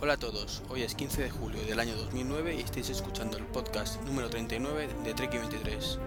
[0.00, 3.42] Hola a todos, hoy es 15 de julio del año 2009 y estáis escuchando el
[3.46, 5.98] podcast número 39 de Trek 23.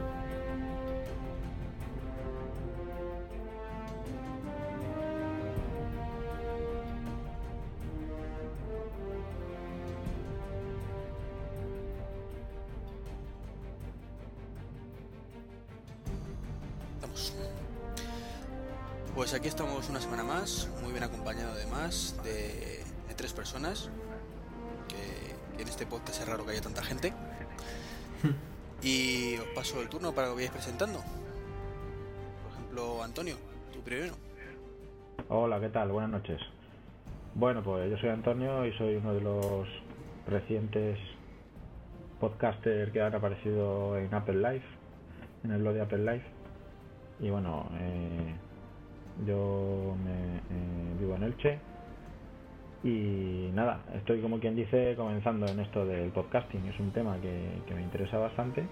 [16.95, 17.33] Estamos.
[19.13, 22.10] Pues aquí estamos una semana más, muy bien acompañado además
[23.61, 23.91] personas,
[24.87, 27.13] que, que en este podcast es raro que haya tanta gente.
[28.83, 30.97] Y os paso el turno para que os vayáis presentando.
[30.97, 33.35] Por ejemplo, Antonio,
[33.71, 34.15] tú primero.
[35.29, 35.91] Hola, ¿qué tal?
[35.91, 36.41] Buenas noches.
[37.35, 39.67] Bueno, pues yo soy Antonio y soy uno de los
[40.25, 40.97] recientes
[42.19, 44.65] podcasters que han aparecido en Apple Live,
[45.43, 46.23] en el blog de Apple Live.
[47.19, 48.33] Y bueno, eh,
[49.27, 51.59] yo me, eh, vivo en Elche
[52.83, 56.65] y nada, estoy como quien dice comenzando en esto del podcasting.
[56.67, 58.65] Es un tema que, que me interesa bastante,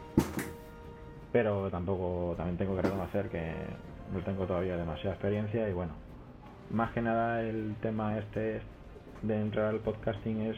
[1.32, 3.52] pero tampoco, también tengo que reconocer que
[4.14, 5.94] no tengo todavía demasiada experiencia y bueno,
[6.72, 8.62] más que nada el tema este
[9.22, 10.58] de entrar al podcasting es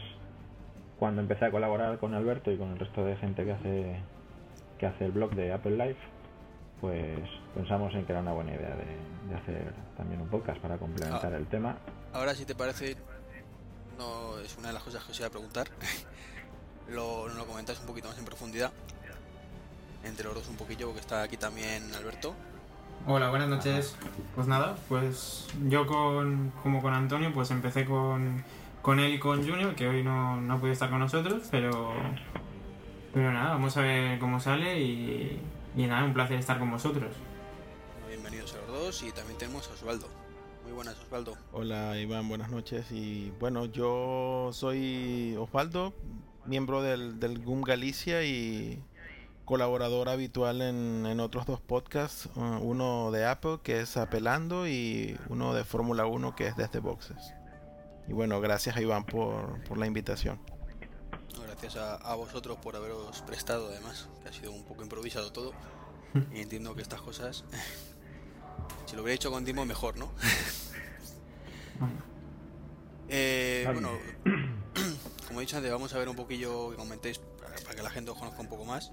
[0.98, 3.96] cuando empecé a colaborar con Alberto y con el resto de gente que hace
[4.78, 5.96] que hace el blog de Apple Live
[6.80, 7.18] pues
[7.54, 11.32] pensamos en que era una buena idea de, de hacer también un podcast para complementar
[11.32, 11.36] Ah.
[11.36, 11.76] el tema
[12.12, 12.96] Ahora, si te parece,
[14.02, 15.68] no es una de las cosas que os iba a preguntar.
[16.90, 18.72] lo, lo comentáis un poquito más en profundidad.
[20.04, 22.34] Entre los dos un poquillo, porque está aquí también Alberto.
[23.06, 23.96] Hola, buenas noches.
[24.34, 28.44] Pues nada, pues yo con, como con Antonio, pues empecé con,
[28.80, 31.92] con él y con Junior, que hoy no, no estar con nosotros, pero,
[33.12, 35.40] pero nada, vamos a ver cómo sale y,
[35.76, 37.10] y nada, un placer estar con vosotros.
[38.08, 39.02] Bienvenidos a los dos.
[39.02, 40.21] Y también tenemos a Osvaldo.
[40.72, 41.36] Muy buenas, Osvaldo.
[41.52, 42.86] Hola Iván, buenas noches.
[42.92, 45.92] Y bueno, yo soy Osvaldo,
[46.46, 48.82] miembro del, del GUM Galicia y
[49.44, 55.18] colaborador habitual en, en otros dos podcasts, uh, uno de Apple que es Apelando y
[55.28, 57.34] uno de Fórmula 1 que es Desde Boxes.
[58.08, 60.40] Y bueno, gracias a Iván por, por la invitación.
[61.38, 65.52] Gracias a, a vosotros por haberos prestado, además, que ha sido un poco improvisado todo.
[66.32, 67.44] Y entiendo que estas cosas,
[68.86, 70.10] si lo hubiera hecho con tiempo, mejor, ¿no?
[73.08, 73.80] Eh, Vale.
[73.80, 73.98] bueno,
[75.28, 78.10] como he dicho antes, vamos a ver un poquillo que comentéis para, que la gente
[78.10, 78.92] os conozca un poco más.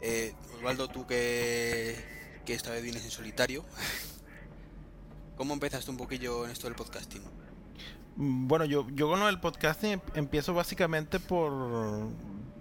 [0.00, 1.96] Eh, Osvaldo, tú que,
[2.44, 3.64] que esta vez vienes en solitario,
[5.36, 7.22] ¿cómo empezaste un poquillo en esto del podcasting?
[8.16, 12.08] Bueno, yo, yo con del podcasting em- empiezo básicamente por,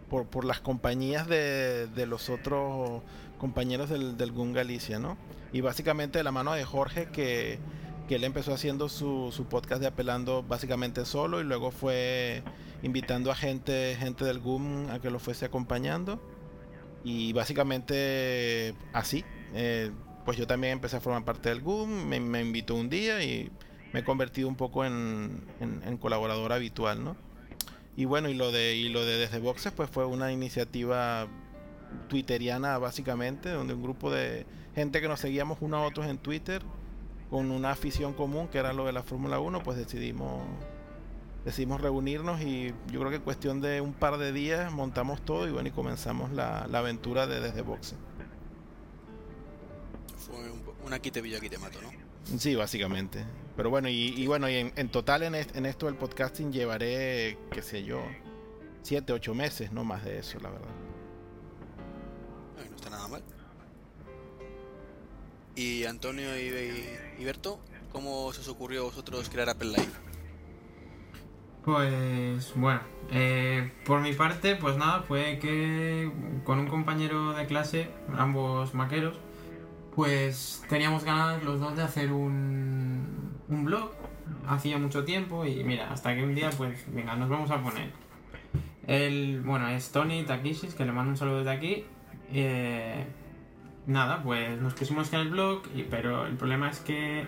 [0.10, 3.04] por, por las compañías de, de los otros
[3.38, 5.18] compañeros del, del GUN Galicia, ¿no?
[5.52, 7.60] Y básicamente de la mano de Jorge, que,
[8.08, 12.44] que él empezó haciendo su, su podcast de apelando básicamente solo y luego fue
[12.82, 16.22] invitando a gente, gente del GUM a que lo fuese acompañando.
[17.06, 19.92] Y básicamente así, eh,
[20.26, 23.52] pues yo también empecé a formar parte del GUM, me, me invitó un día y
[23.92, 27.16] me he convertido un poco en, en- colaborador habitual, ¿no?
[27.96, 31.28] Y bueno, y lo de y lo de Desde Boxes pues fue una iniciativa
[32.10, 36.64] twitteriana básicamente, donde un grupo de gente que nos seguíamos unos a otros en Twitter
[37.34, 40.44] con una afición común que era lo de la Fórmula 1, pues decidimos
[41.44, 45.48] decidimos reunirnos y yo creo que en cuestión de un par de días montamos todo
[45.48, 47.98] y bueno, y comenzamos la, la aventura de Desde Boxes.
[50.16, 51.90] Fue un, un aquí te pillo, aquí te mato, ¿no?
[52.38, 53.26] Sí, básicamente.
[53.58, 56.52] Pero bueno, y, y bueno, y en, en total en, est- en esto del podcasting
[56.54, 58.00] llevaré, qué sé yo,
[58.84, 60.70] siete, ocho meses, no más de eso, la verdad.
[62.62, 63.24] Ay, no está nada mal.
[65.56, 66.88] Y Antonio y,
[67.20, 67.60] y, Berto,
[67.92, 69.92] ¿cómo se os ocurrió a vosotros crear Apple Live?
[71.64, 76.12] Pues bueno, eh, por mi parte, pues nada, fue que
[76.44, 79.16] con un compañero de clase, ambos maqueros,
[79.96, 83.92] pues teníamos ganas los dos de hacer un, un blog.
[84.48, 87.92] Hacía mucho tiempo y mira, hasta que un día, pues venga, nos vamos a poner.
[88.88, 91.86] El, bueno, es Tony Takishis, que le mando un saludo desde aquí.
[92.34, 93.06] Eh,
[93.86, 97.26] nada, pues nos pusimos en el blog, pero el problema es que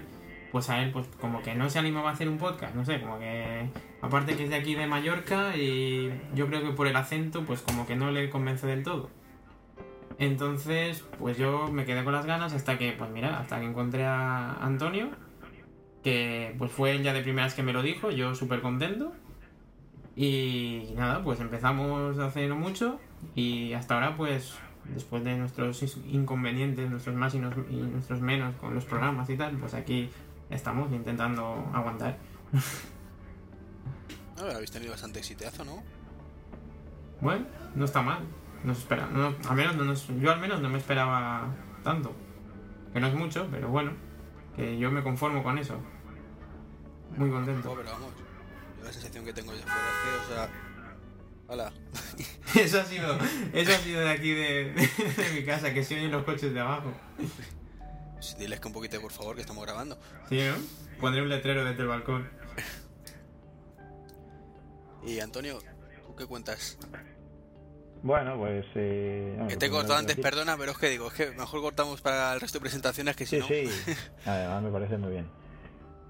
[0.52, 3.02] pues a él pues como que no se animaba a hacer un podcast, no sé,
[3.02, 3.70] como que
[4.02, 7.62] aparte que es de aquí de Mallorca y yo creo que por el acento pues
[7.62, 9.10] como que no le convence del todo.
[10.18, 14.06] Entonces, pues yo me quedé con las ganas hasta que, pues mira, hasta que encontré
[14.06, 15.10] a Antonio,
[16.04, 19.12] que pues fue él ya de primeras que me lo dijo, yo súper contento.
[20.16, 23.00] Y nada, pues empezamos hace no mucho
[23.36, 24.58] y hasta ahora pues
[24.94, 29.38] después de nuestros inconvenientes, nuestros más y, nos- y nuestros menos con los programas y
[29.38, 30.10] tal, pues aquí
[30.50, 32.18] estamos intentando aguantar.
[34.38, 35.82] A ver, habéis tenido bastante exitazo, ¿no?
[37.22, 37.46] Bueno,
[37.76, 38.20] no está mal.
[38.64, 39.08] No se espera.
[39.08, 41.48] No, al menos no nos- yo al menos no me esperaba
[41.84, 42.14] tanto.
[42.94, 43.92] Que no es mucho, pero bueno.
[44.56, 45.78] Que yo me conformo con eso.
[47.18, 47.74] Muy No, contento.
[47.78, 48.12] pero vamos.
[48.80, 50.50] Yo la sensación que tengo ya fuera es que, o sea.
[51.48, 51.72] Hola.
[52.56, 53.18] Eso ha sido,
[53.54, 56.60] eso ha sido de aquí de, de mi casa, que se oyen los coches de
[56.62, 56.94] abajo.
[58.40, 59.98] Diles que un poquito, por favor, que estamos grabando.
[60.30, 60.56] ¿Sí, no?
[61.02, 62.30] Pondré un letrero desde el balcón.
[65.06, 65.60] Y Antonio,
[66.08, 66.78] ¿tú qué cuentas?
[68.02, 68.66] Bueno, pues...
[68.76, 71.60] Eh, no, Que te he cortado antes, perdona, pero es que digo, es que mejor
[71.62, 73.48] cortamos para el resto de presentaciones que si Sí, no.
[73.48, 73.94] sí.
[74.26, 75.28] Además me parece muy bien.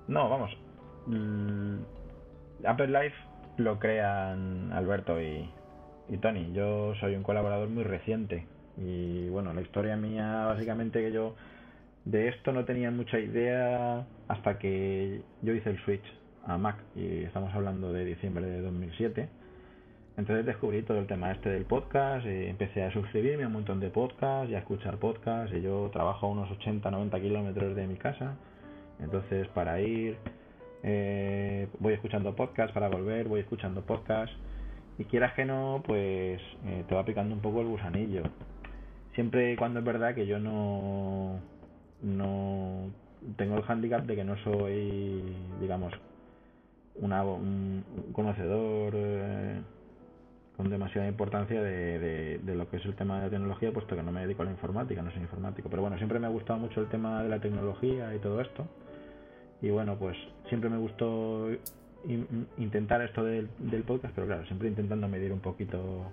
[0.07, 0.51] No, vamos.
[2.65, 3.15] Apple Life
[3.57, 5.49] lo crean Alberto y,
[6.09, 6.51] y Tony.
[6.53, 8.45] Yo soy un colaborador muy reciente.
[8.77, 11.35] Y bueno, la historia mía, básicamente que yo
[12.03, 16.05] de esto no tenía mucha idea hasta que yo hice el switch
[16.45, 16.77] a Mac.
[16.95, 19.29] Y estamos hablando de diciembre de 2007.
[20.17, 23.81] Entonces descubrí todo el tema este del podcast, y empecé a suscribirme a un montón
[23.81, 25.53] de podcasts y a escuchar podcasts.
[25.55, 28.35] Y yo trabajo a unos 80, 90 kilómetros de mi casa.
[28.99, 30.17] Entonces para ir
[30.87, 34.35] eh, voy escuchando podcasts, para volver voy escuchando podcasts.
[34.99, 38.21] Y quieras que no, pues eh, te va picando un poco el gusanillo.
[39.15, 41.39] Siempre y cuando es verdad que yo no,
[42.03, 42.91] no
[43.35, 45.23] tengo el handicap de que no soy,
[45.59, 45.91] digamos,
[47.01, 47.83] un
[48.13, 49.61] conocedor eh,
[50.55, 53.95] con demasiada importancia de, de, de lo que es el tema de la tecnología, puesto
[53.95, 55.67] que no me dedico a la informática, no soy informático.
[55.67, 58.67] Pero bueno, siempre me ha gustado mucho el tema de la tecnología y todo esto.
[59.61, 60.15] Y bueno, pues
[60.47, 61.49] siempre me gustó
[62.07, 66.11] in- intentar esto del, del podcast, pero claro, siempre intentando medir un poquito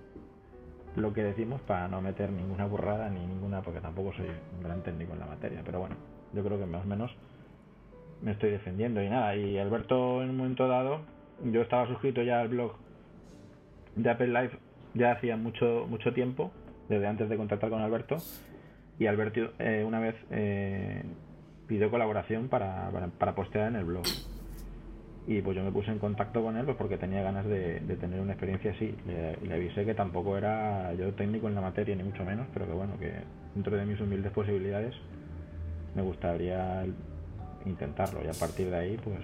[0.97, 4.27] lo que decimos para no meter ninguna burrada ni ninguna, porque tampoco soy
[4.57, 5.63] un gran técnico en la materia.
[5.65, 5.97] Pero bueno,
[6.35, 7.11] yo creo que más o menos
[8.21, 9.35] me estoy defendiendo y nada.
[9.37, 11.01] Y Alberto en un momento dado,
[11.45, 12.73] yo estaba suscrito ya al blog
[13.97, 14.59] de Apple Live
[14.95, 16.53] ya hacía mucho mucho tiempo,
[16.89, 18.17] desde antes de contactar con Alberto.
[18.99, 21.03] Y Alberto eh, una vez eh,
[21.67, 24.05] pidió colaboración para, para, postear en el blog.
[25.27, 27.97] Y pues yo me puse en contacto con él pues porque tenía ganas de, de
[27.97, 28.95] tener una experiencia así.
[29.07, 32.67] Le, le avisé que tampoco era yo técnico en la materia, ni mucho menos, pero
[32.67, 33.13] que bueno, que
[33.55, 34.95] dentro de mis humildes posibilidades
[35.95, 36.85] me gustaría
[37.67, 38.25] intentarlo.
[38.25, 39.21] Y a partir de ahí, pues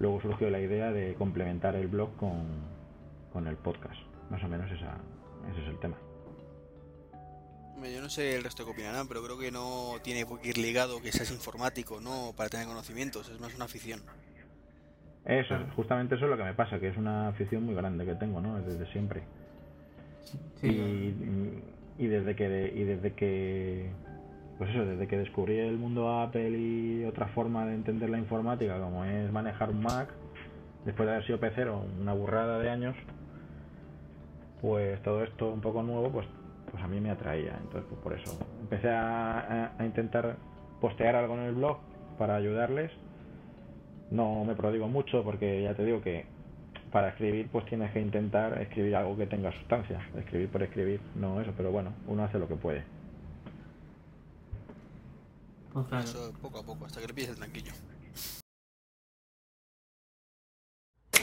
[0.00, 2.42] luego surgió la idea de complementar el blog con,
[3.32, 4.00] con el podcast.
[4.30, 4.96] Más o menos esa,
[5.52, 5.96] ese es el tema.
[7.90, 11.00] Yo no sé el resto que opinarán, pero creo que no tiene qué ir ligado
[11.00, 14.00] que seas informático, no para tener conocimientos, es más una afición.
[15.24, 18.14] Eso, justamente eso es lo que me pasa, que es una afición muy grande que
[18.14, 18.60] tengo, ¿no?
[18.60, 19.22] Desde siempre.
[20.60, 21.62] Sí, y,
[21.98, 23.90] y desde que y desde que
[24.58, 28.78] pues eso desde que descubrí el mundo Apple y otra forma de entender la informática
[28.80, 30.08] como es manejar un Mac
[30.84, 32.96] después de haber sido pecero una burrada de años
[34.60, 36.26] pues todo esto un poco nuevo pues
[36.72, 40.36] pues a mí me atraía entonces pues por eso empecé a, a- a intentar
[40.80, 41.78] postear algo en el blog
[42.18, 42.90] para ayudarles
[44.10, 46.26] no me prodigo mucho porque ya te digo que
[46.90, 51.40] para escribir pues tienes que intentar escribir algo que tenga sustancia escribir por escribir no
[51.40, 52.84] eso pero bueno uno hace lo que puede.
[56.04, 57.72] Eso poco a poco, hasta que le pilles el tranquillo.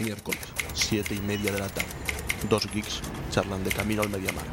[0.01, 0.39] Miércoles,
[0.73, 1.89] 7 y media de la tarde.
[2.49, 4.45] Dos geeks charlan de camino al Mediamar.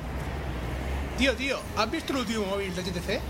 [1.19, 3.21] Tío, tío, ¿has visto el último móvil de HTC?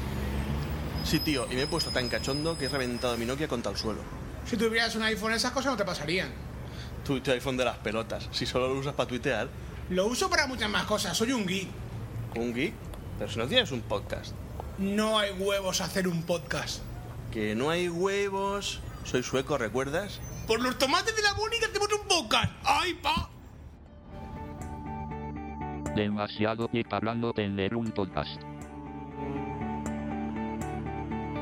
[1.04, 3.78] Sí, tío, y me he puesto tan cachondo que he reventado mi Nokia contra el
[3.78, 4.00] suelo.
[4.44, 6.32] Si tuvieras un iPhone esas cosas no te pasarían.
[7.04, 9.48] Tu, tu iPhone de las pelotas, si solo lo usas para tuitear.
[9.90, 11.68] Lo uso para muchas más cosas, soy un geek.
[12.34, 12.74] ¿Un geek?
[13.20, 14.34] Pero si no tienes un podcast.
[14.78, 16.82] No hay huevos a hacer un podcast.
[17.30, 18.80] Que no hay huevos.
[19.04, 20.18] Soy sueco, ¿recuerdas?
[20.48, 22.52] Por los tomates de la Mónica hacemos un podcast.
[22.64, 23.30] ¡Ay, pa!
[25.96, 28.38] Demasiado geek hablando de leer un podcast.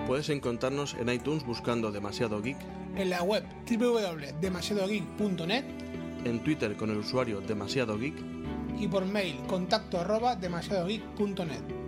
[0.06, 2.58] Puedes encontrarnos en iTunes buscando Demasiado Geek,
[2.94, 5.64] En la web www.demasiadogeek.net
[6.24, 8.14] en Twitter con el usuario Demasiado Geek
[8.78, 11.83] y por mail contacto arroba demasiadogeek.net.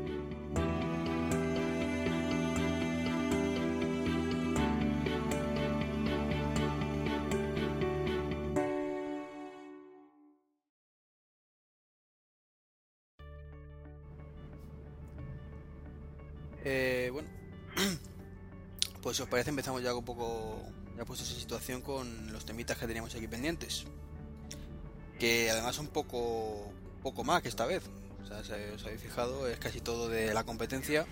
[16.69, 17.29] Eh, bueno,
[19.01, 20.61] pues si os parece empezamos ya un poco,
[20.97, 23.85] ya puestos en situación con los temitas que teníamos aquí pendientes.
[25.21, 26.73] Que además son poco,
[27.05, 27.85] poco más que esta vez.
[28.21, 31.07] O sea, si os habéis fijado, es casi todo de la competencia.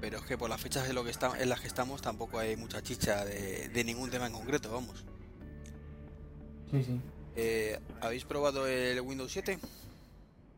[0.00, 2.38] Pero es que por las fechas en, lo que está, en las que estamos tampoco
[2.38, 5.04] hay mucha chicha de, de ningún tema en concreto, vamos.
[6.70, 7.00] Sí, sí.
[7.36, 9.58] Eh, ¿Habéis probado el Windows 7?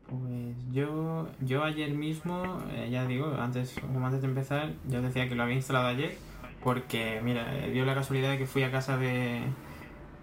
[0.07, 5.35] Pues yo, yo ayer mismo, eh, ya digo, antes, antes de empezar, yo decía que
[5.35, 6.17] lo había instalado ayer
[6.63, 9.41] porque, mira, eh, dio la casualidad de que fui a casa de,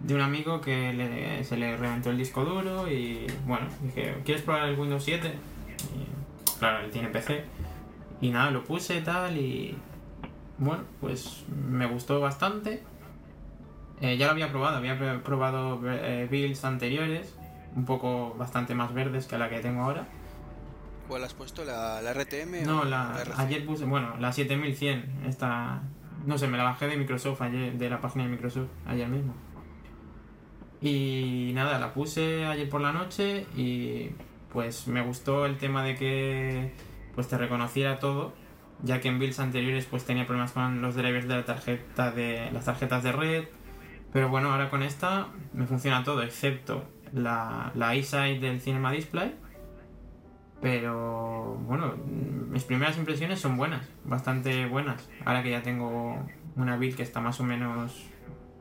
[0.00, 4.68] de un amigo que se le reventó el disco duro y, bueno, dije, ¿quieres probar
[4.68, 5.32] el Windows 7?
[5.96, 7.44] Y, claro, él tiene PC.
[8.20, 9.76] Y nada, lo puse tal y,
[10.58, 12.82] bueno, pues me gustó bastante.
[14.00, 15.80] Eh, ya lo había probado, había pr- probado
[16.30, 17.34] builds anteriores,
[17.74, 20.06] un poco bastante más verdes que la que tengo ahora.
[21.08, 21.64] ¿Cuál has puesto?
[21.64, 23.40] ¿La, la RTM No, o la, RC?
[23.40, 25.82] ayer puse, bueno, la 7100, esta,
[26.26, 29.34] no sé, me la bajé de Microsoft ayer, de la página de Microsoft, ayer mismo.
[30.80, 34.10] Y nada, la puse ayer por la noche y
[34.52, 36.72] pues me gustó el tema de que
[37.14, 38.32] pues te reconociera todo,
[38.82, 42.50] ya que en builds anteriores pues tenía problemas con los drivers de la tarjeta de
[42.52, 43.44] las tarjetas de red,
[44.12, 49.34] pero bueno, ahora con esta me funciona todo excepto la, la del Cinema Display.
[50.60, 51.94] Pero bueno,
[52.50, 55.08] mis primeras impresiones son buenas, bastante buenas.
[55.24, 56.18] Ahora que ya tengo
[56.56, 58.06] una build que está más o menos.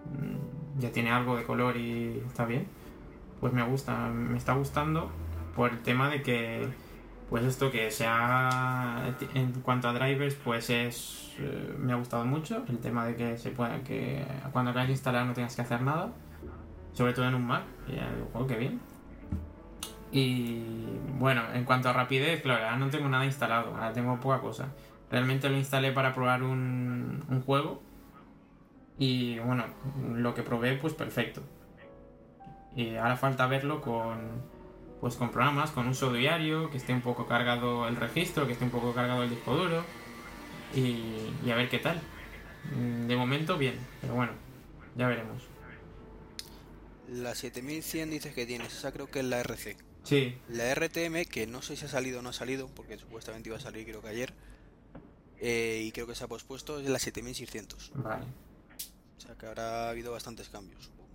[0.05, 2.67] mm, ya tiene algo de color y está bien.
[3.39, 5.09] Pues me gusta, me está gustando
[5.55, 6.67] por el tema de que.
[7.29, 9.13] Pues esto que sea.
[9.33, 11.35] En cuanto a drivers, pues es.
[11.39, 12.63] eh, me ha gustado mucho.
[12.69, 13.79] El tema de que se pueda.
[13.83, 14.23] que
[14.53, 16.13] cuando acabes de instalar no tengas que hacer nada.
[16.93, 17.63] Sobre todo en un Mac.
[17.87, 17.97] Y
[18.33, 18.79] "Joder, qué bien.
[20.11, 20.63] Y
[21.19, 24.69] bueno, en cuanto a rapidez, claro, ahora no tengo nada instalado, ahora tengo poca cosa.
[25.11, 27.81] Realmente lo instalé para probar un, un juego
[28.97, 29.65] y bueno,
[30.13, 31.41] lo que probé pues perfecto.
[32.75, 34.43] Y ahora falta verlo con
[34.99, 38.65] pues con programas, con uso diario, que esté un poco cargado el registro, que esté
[38.65, 39.83] un poco cargado el disco duro
[40.75, 42.01] y, y a ver qué tal.
[42.75, 44.33] Mm, De momento bien, pero bueno,
[44.95, 45.51] ya veremos.
[47.07, 49.77] La 7100 dices que tienes, esa creo que es la RC.
[50.07, 53.49] Sí, La RTM, que no sé si ha salido o no ha salido, porque supuestamente
[53.49, 54.33] iba a salir creo que ayer,
[55.39, 57.91] eh, y creo que se ha pospuesto, es la 7600.
[57.95, 58.23] vale,
[59.17, 60.81] O sea que habrá habido bastantes cambios.
[60.85, 61.09] supongo.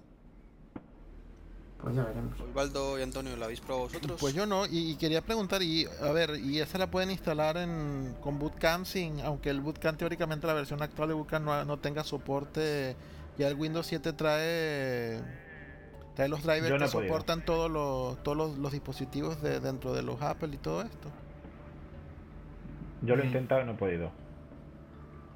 [1.83, 2.39] pues ya veremos.
[2.39, 4.21] Osvaldo y Antonio, ¿la habéis probado vosotros?
[4.21, 7.57] Pues yo no, y, y quería preguntar, y a ver, ¿y esa la pueden instalar
[7.57, 11.79] en, con Bootcamp sin, aunque el Bootcamp teóricamente la versión actual de Bootcamp no, no
[11.79, 12.95] tenga soporte,
[13.39, 15.19] ya el Windows 7 trae,
[16.15, 20.03] trae los drivers no que soportan todos los, todos los, los dispositivos de, dentro de
[20.03, 21.09] los Apple y todo esto?
[23.03, 23.29] Yo lo he Mm.
[23.29, 24.13] intentado y no he podido.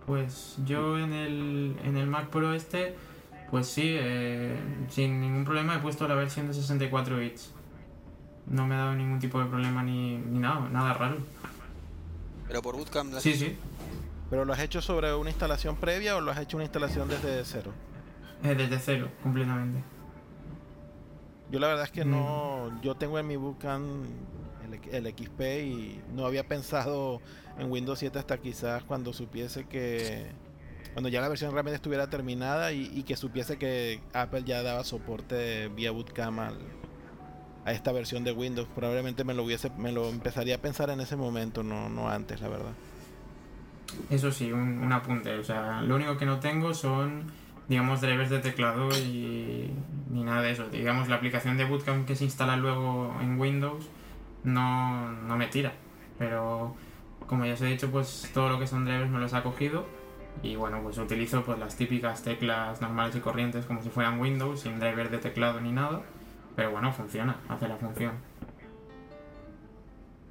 [0.06, 2.94] Pues yo en el, en el Mac Pro este,
[3.50, 4.56] pues sí, eh,
[4.88, 7.52] sin ningún problema he puesto la versión de 64 bits.
[8.46, 11.16] No me ha dado ningún tipo de problema ni, ni nada, nada raro.
[12.46, 13.38] Pero por Bootcamp la has Sí, hecho?
[13.46, 13.56] sí,
[14.30, 17.44] ¿Pero lo has hecho sobre una instalación previa o lo has hecho una instalación desde
[17.44, 17.72] cero?
[18.44, 19.82] eh, desde cero, completamente.
[21.50, 22.10] Yo la verdad es que Mm.
[22.10, 23.84] no, yo tengo en mi Bootcamp
[24.90, 27.20] el, el XP y no había pensado
[27.58, 30.26] en Windows 7 hasta quizás cuando supiese que,
[30.92, 34.82] cuando ya la versión realmente estuviera terminada y, y que supiese que Apple ya daba
[34.84, 36.58] soporte vía Bootcamp al-
[37.64, 38.68] a esta versión de Windows.
[38.74, 42.40] Probablemente me lo hubiese, me lo empezaría a pensar en ese momento, no, no antes,
[42.40, 42.72] la verdad.
[44.10, 45.36] Eso sí, un, un apunte.
[45.38, 47.24] O sea, lo único que no tengo son,
[47.68, 49.70] digamos, drivers de teclado y
[50.10, 50.68] ni nada de eso.
[50.68, 53.88] Digamos, la aplicación de Bootcamp que se instala luego en Windows
[54.44, 55.72] no, no me tira.
[56.18, 56.74] Pero
[57.26, 59.86] como ya os he dicho, pues todo lo que son drivers me los ha cogido.
[60.42, 64.60] Y bueno, pues utilizo pues las típicas teclas normales y corrientes como si fueran Windows,
[64.60, 66.02] sin driver de teclado ni nada.
[66.54, 68.12] Pero bueno, funciona, hace la función.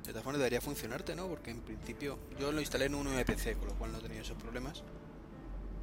[0.03, 1.27] De todas formas debería funcionarte, ¿no?
[1.27, 4.21] Porque en principio yo lo instalé en un MPC, con lo cual no he tenido
[4.21, 4.83] esos problemas.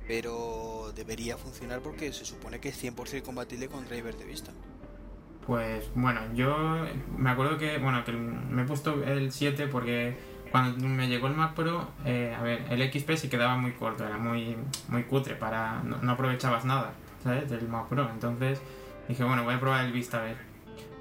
[0.07, 4.51] Pero debería funcionar porque se supone que es 100% compatible con driver de vista.
[5.47, 10.17] Pues bueno, yo me acuerdo que, bueno, que me he puesto el 7 porque
[10.53, 14.07] cuando me llegó el Mac Pro, eh, a ver, el XP se quedaba muy corto,
[14.07, 14.57] era muy,
[14.89, 16.93] muy cutre, para no, aprovechabas nada,
[17.25, 17.49] ¿sabes?
[17.51, 18.09] Del Mac Pro.
[18.11, 18.61] Entonces
[19.09, 20.37] dije, bueno, voy a probar el Vista a ver.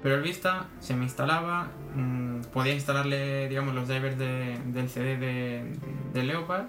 [0.02, 5.16] Pero el Vista se me instalaba, mm, podía instalarle, digamos, los drivers de- del CD
[5.16, 6.64] de Leopard,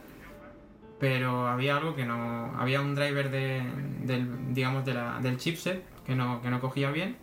[1.04, 3.62] pero había algo que no, había un driver de,
[4.06, 7.18] del, digamos, de la, del chipset que no, que no cogía bien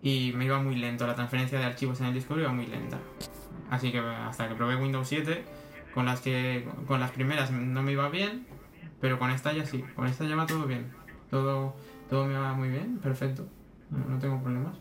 [0.00, 1.06] y me iba muy lento.
[1.06, 2.98] La transferencia de archivos en el disco iba muy lenta.
[3.68, 5.44] Así que hasta que probé Windows 7,
[5.92, 8.46] con las que con las primeras no me iba bien,
[8.98, 10.90] pero con esta ya sí, con esta ya va todo bien.
[11.28, 11.76] Todo,
[12.08, 13.46] todo me va muy bien, perfecto.
[13.90, 14.78] No, no tengo problemas.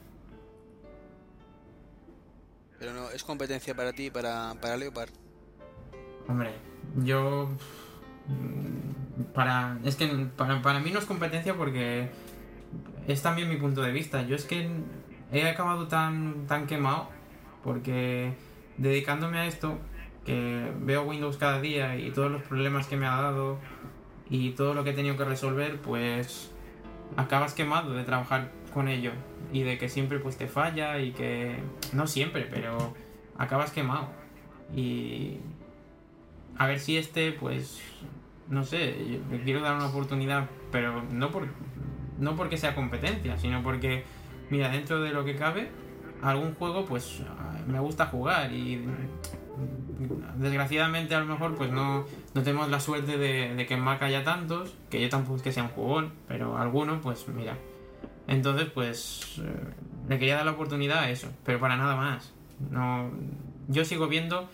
[2.80, 5.12] Pero no, es competencia para ti para, para Leopard.
[6.30, 6.54] Hombre,
[7.04, 7.50] yo
[9.34, 12.10] para es que para, para mí no es competencia porque
[13.08, 14.26] es también mi punto de vista.
[14.26, 14.70] Yo es que
[15.32, 17.10] he acabado tan, tan quemado
[17.64, 18.34] porque
[18.78, 19.78] dedicándome a esto,
[20.26, 23.58] que veo Windows cada día y todos los problemas que me ha dado
[24.30, 26.52] y todo lo que he tenido que resolver, pues
[27.18, 29.12] acabas quemado de trabajar con ello
[29.52, 31.58] y de que siempre pues te falla y que
[31.94, 32.94] no siempre, pero
[33.38, 34.10] acabas quemado.
[34.76, 35.40] Y
[36.58, 37.82] a ver si este pues
[38.50, 41.48] no sé, le quiero dar una oportunidad, pero no por
[42.20, 44.04] no porque sea competencia, sino porque
[44.50, 45.70] mira, dentro de lo que cabe
[46.22, 47.22] algún juego pues
[47.68, 48.84] me gusta jugar y
[50.36, 54.02] desgraciadamente a lo mejor pues no, no tenemos la suerte de, de que en Mac
[54.02, 57.58] haya tantos, que yo tampoco es que sea un jugón, pero alguno pues mira.
[58.28, 59.74] Entonces pues eh,
[60.08, 62.34] le quería dar la oportunidad a eso, pero para nada más.
[62.70, 63.12] No,
[63.68, 64.50] yo sigo viendo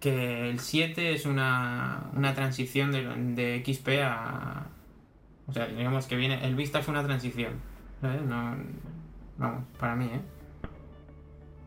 [0.00, 3.02] que el 7 es una, una transición de,
[3.34, 4.66] de XP a...
[5.46, 6.44] O sea, digamos que viene...
[6.44, 7.54] El Vista fue una transición.
[8.00, 8.22] ¿sabes?
[8.22, 8.56] No,
[9.38, 10.20] vamos, para mí, ¿eh?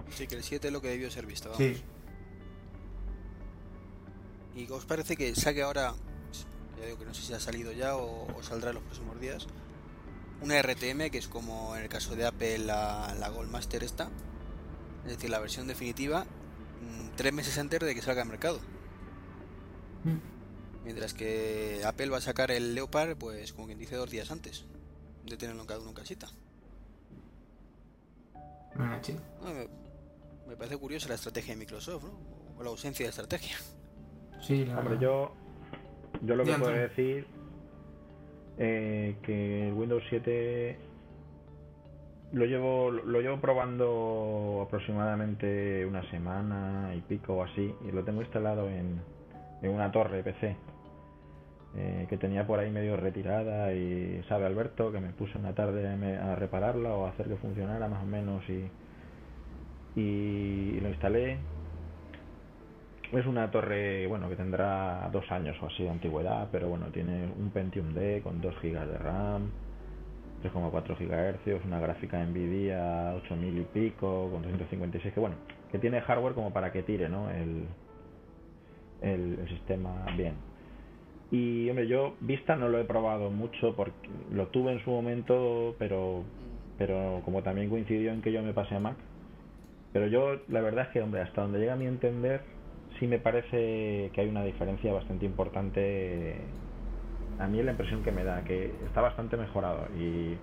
[0.10, 1.64] Sí, que el 7 es lo que debió ser visto, vamos.
[1.64, 1.82] Sí.
[4.56, 5.94] ¿Y os parece que saque ahora,
[6.78, 9.20] ya digo que no sé si ha salido ya o, o saldrá en los próximos
[9.20, 9.48] días,
[10.42, 14.10] una RTM que es como en el caso de Apple la, la Goldmaster esta,
[15.06, 16.26] es decir, la versión definitiva,
[17.16, 18.60] tres meses antes de que salga al mercado.
[20.84, 24.66] Mientras que Apple va a sacar el Leopard, pues como quien dice, dos días antes
[25.26, 26.28] de tenerlo cada uno en casita.
[28.76, 29.68] No, me,
[30.48, 32.12] me parece curiosa la estrategia de Microsoft, ¿no?
[32.58, 33.58] O la ausencia de estrategia.
[34.42, 35.34] Sí, la Hombre, yo,
[36.24, 37.28] yo lo que puedo decir
[38.58, 40.78] eh, que el Windows 7
[42.34, 48.22] lo llevo lo llevo probando aproximadamente una semana y pico o así y lo tengo
[48.22, 49.02] instalado en,
[49.62, 50.56] en una torre PC
[51.74, 55.88] eh, que tenía por ahí medio retirada y sabe Alberto que me puse una tarde
[56.18, 58.70] a repararla o hacer que funcionara más o menos y,
[60.00, 61.38] y lo instalé.
[63.14, 67.30] Es una torre, bueno, que tendrá dos años o así de antigüedad, pero bueno, tiene
[67.38, 69.52] un Pentium D con 2 GB de RAM,
[70.42, 75.36] 3,4 GHz, una gráfica Nvidia 8000 y pico, con 256, que bueno,
[75.72, 77.30] que tiene hardware como para que tire, ¿no?
[77.30, 77.66] El,
[79.02, 80.34] el, sistema bien.
[81.32, 85.76] Y hombre, yo Vista no lo he probado mucho porque lo tuve en su momento,
[85.80, 86.24] pero
[86.78, 88.98] pero como también coincidió en que yo me pasé a Mac.
[89.94, 92.42] Pero yo, la verdad es que, hombre, hasta donde llega a mi entender,
[93.00, 96.38] sí me parece que hay una diferencia bastante importante.
[97.40, 100.38] A mí es la impresión que me da, que está bastante mejorado y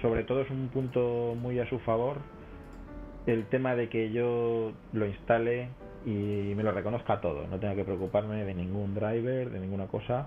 [0.00, 2.18] sobre todo es un punto muy a su favor
[3.26, 5.68] el tema de que yo lo instale
[6.04, 10.26] y me lo reconozca todo, no tenga que preocuparme de ningún driver, de ninguna cosa.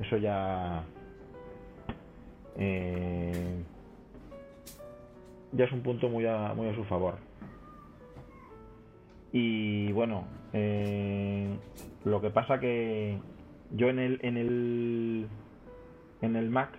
[0.00, 0.84] Eso ya
[2.56, 3.62] eh,
[5.52, 7.16] ya es un punto muy a, muy a su favor.
[9.32, 11.48] Y bueno, eh,
[12.04, 13.18] lo que pasa que
[13.72, 15.26] yo en el en el
[16.20, 16.78] en el Mac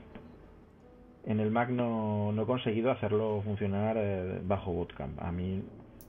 [1.25, 5.21] en el Mac no, no he conseguido hacerlo funcionar eh, bajo Bootcamp.
[5.21, 5.63] A mí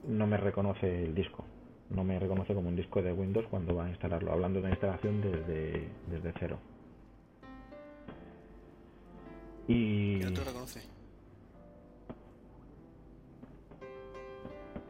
[0.07, 1.45] no me reconoce el disco.
[1.89, 4.31] No me reconoce como un disco de Windows cuando va a instalarlo.
[4.33, 6.57] Hablando de instalación desde, desde cero.
[9.67, 10.81] Y Que no te lo reconoce.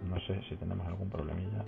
[0.10, 1.66] no sé si tenemos algún problemilla.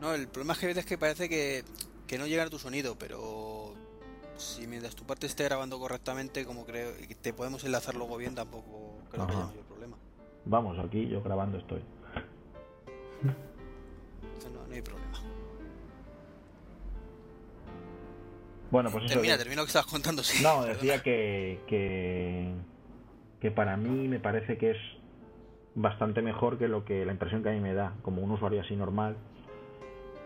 [0.00, 1.64] No, el problema es que a veces que parece que,
[2.06, 3.74] que no llega a tu sonido, pero
[4.36, 8.34] si mientras tu parte esté grabando correctamente, como creo que te podemos enlazar luego bien,
[8.34, 9.96] tampoco creo que haya mayor problema.
[10.44, 11.80] Vamos, aquí yo grabando estoy.
[14.22, 15.20] Entonces no, no hay problema.
[18.70, 19.14] Bueno, pues eso.
[19.14, 20.42] Termina, que- termina lo que estabas contando, sí.
[20.42, 22.52] No, decía que, que,
[23.40, 24.76] que para mí me parece que es
[25.74, 28.60] bastante mejor que lo que la impresión que a mí me da, como un usuario
[28.60, 29.16] así normal,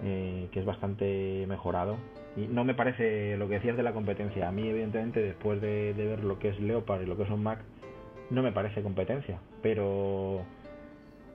[0.02, 1.96] eh, que es bastante mejorado.
[2.36, 4.48] Y no me parece lo que decías de la competencia.
[4.48, 7.30] A mí, evidentemente, después de, de ver lo que es Leopard y lo que es
[7.30, 7.58] un Mac,
[8.30, 9.40] no me parece competencia.
[9.62, 10.44] Pero,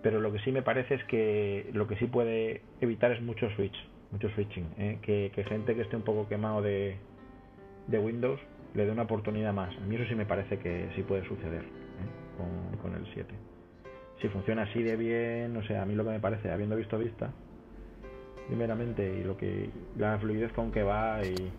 [0.01, 3.49] pero lo que sí me parece es que lo que sí puede evitar es mucho
[3.51, 3.75] switch,
[4.11, 4.67] mucho switching.
[4.77, 4.99] ¿eh?
[5.01, 6.97] Que, que gente que esté un poco quemado de,
[7.87, 8.39] de Windows
[8.73, 9.75] le dé una oportunidad más.
[9.77, 12.37] A mí eso sí me parece que sí puede suceder ¿eh?
[12.37, 13.33] con, con el 7.
[14.21, 16.97] Si funciona así de bien, o sea, a mí lo que me parece, habiendo visto
[16.97, 17.31] Vista,
[18.47, 21.51] primeramente, y lo que la fluidez con que va y...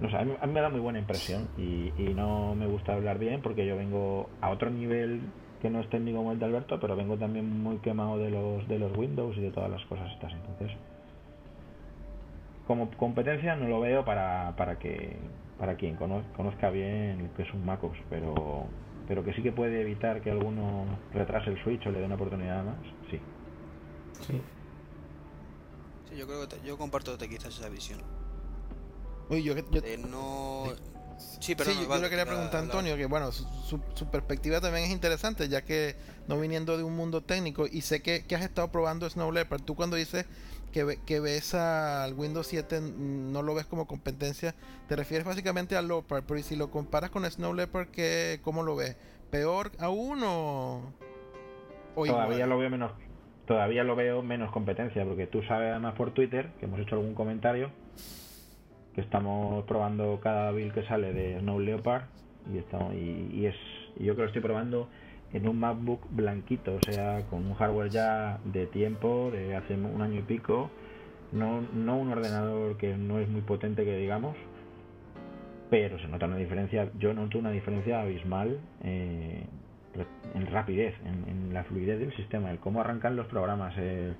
[0.00, 3.18] No sé, a mí, me da muy buena impresión y, y no me gusta hablar
[3.18, 5.20] bien porque yo vengo a otro nivel
[5.60, 8.66] que no es técnico como el de Alberto, pero vengo también muy quemado de los
[8.66, 10.32] de los Windows y de todas las cosas estas.
[10.32, 10.74] Entonces,
[12.66, 15.18] como competencia no lo veo para, para que
[15.58, 18.64] para quien cono- conozca bien que es un MacOS, pero
[19.06, 22.14] pero que sí que puede evitar que alguno retrase el Switch o le dé una
[22.14, 22.78] oportunidad más,
[23.10, 23.20] sí.
[24.26, 24.40] Sí.
[26.10, 28.02] Sí, yo creo que te- yo comparto te quizás esa visión.
[29.28, 30.64] Oye, yo, yo- De no.
[30.66, 30.82] Sí,
[31.38, 34.58] Sí, pero yo, yo le quería preguntar a Antonio que, bueno, su, su- su perspectiva
[34.62, 35.94] también es interesante, ya que
[36.26, 39.60] no viniendo de un mundo técnico y sé que, que has estado probando Snow Leopard.
[39.60, 40.24] Tú cuando dices
[40.72, 44.54] que, ve- que ves al Windows 7 mm, no lo ves como competencia,
[44.88, 48.62] te refieres básicamente al Leopard, pero ¿y si lo comparas con Snow Leopard, ¿qué, ¿cómo
[48.62, 48.96] lo ves?
[49.30, 50.90] ¿Peor aún o,
[51.96, 52.48] o Todavía igual?
[52.48, 52.92] lo veo menos
[53.50, 57.14] todavía lo veo menos competencia porque tú sabes además por Twitter que hemos hecho algún
[57.14, 57.72] comentario
[58.94, 62.04] que estamos probando cada build que sale de Snow Leopard
[62.54, 63.56] y estamos y, es
[63.98, 64.88] y yo que lo estoy probando
[65.32, 70.00] en un MacBook blanquito, o sea, con un hardware ya de tiempo, de hace un
[70.00, 70.70] año y pico,
[71.32, 74.36] no, no un ordenador que no es muy potente que digamos,
[75.70, 79.44] pero se nota una diferencia, yo noto una diferencia abismal eh,
[80.34, 83.74] en rapidez, en, en la fluidez del sistema, el cómo arrancan los programas.
[83.78, 84.14] eh,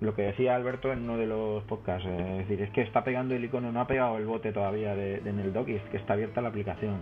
[0.00, 3.04] lo que decía Alberto en uno de los podcasts, eh, es decir, es que está
[3.04, 5.82] pegando el icono, no ha pegado el bote todavía de, en el dock y es
[5.90, 6.94] que está abierta la aplicación.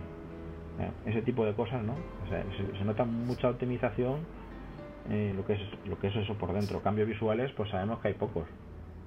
[0.79, 1.93] Eh, ese tipo de cosas, ¿no?
[1.93, 4.19] O sea, se, se nota mucha optimización
[5.09, 6.81] eh, lo que es lo que es eso por dentro.
[6.81, 8.47] Cambios visuales, pues sabemos que hay pocos.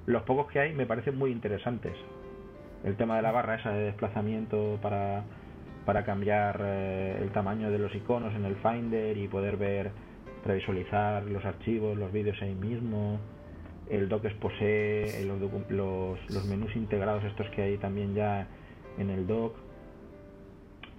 [0.07, 1.93] Los pocos que hay me parecen muy interesantes.
[2.85, 5.25] El tema de la barra esa de desplazamiento para
[5.85, 9.91] para cambiar eh, el tamaño de los iconos en el Finder y poder ver,
[10.45, 13.19] previsualizar los archivos, los vídeos ahí mismo,
[13.91, 15.41] el dock expose, eh, los,
[16.31, 18.47] los, menús integrados estos que hay también ya
[18.99, 19.55] en el dock.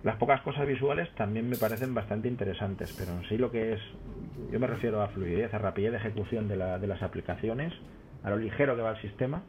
[0.03, 3.79] Las pocas cosas visuales también me parecen bastante interesantes, pero en sí lo que es,
[4.51, 7.71] yo me refiero a fluidez, a rapidez de ejecución de, la- de las aplicaciones,
[8.21, 9.43] a lo ligero que va el sistema,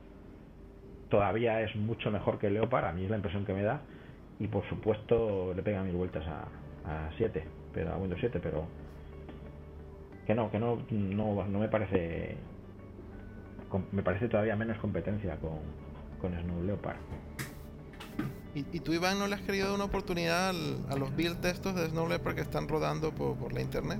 [1.08, 3.80] todavía es mucho mejor que Leopard, a mí es la impresión que me da,
[4.38, 6.42] y por supuesto le pega mil vueltas a,
[7.06, 8.64] a 7, pero a Windows 7, pero
[10.26, 12.36] que no, que no, no, no me parece,
[13.92, 15.58] me parece todavía menos competencia con,
[16.20, 16.96] con Snow Leopard.
[18.54, 21.44] ¿Y, y tú, Iván, no le has querido dar una oportunidad al- a los build
[21.44, 23.98] estos de Snow Leopard que están rodando por, por la internet?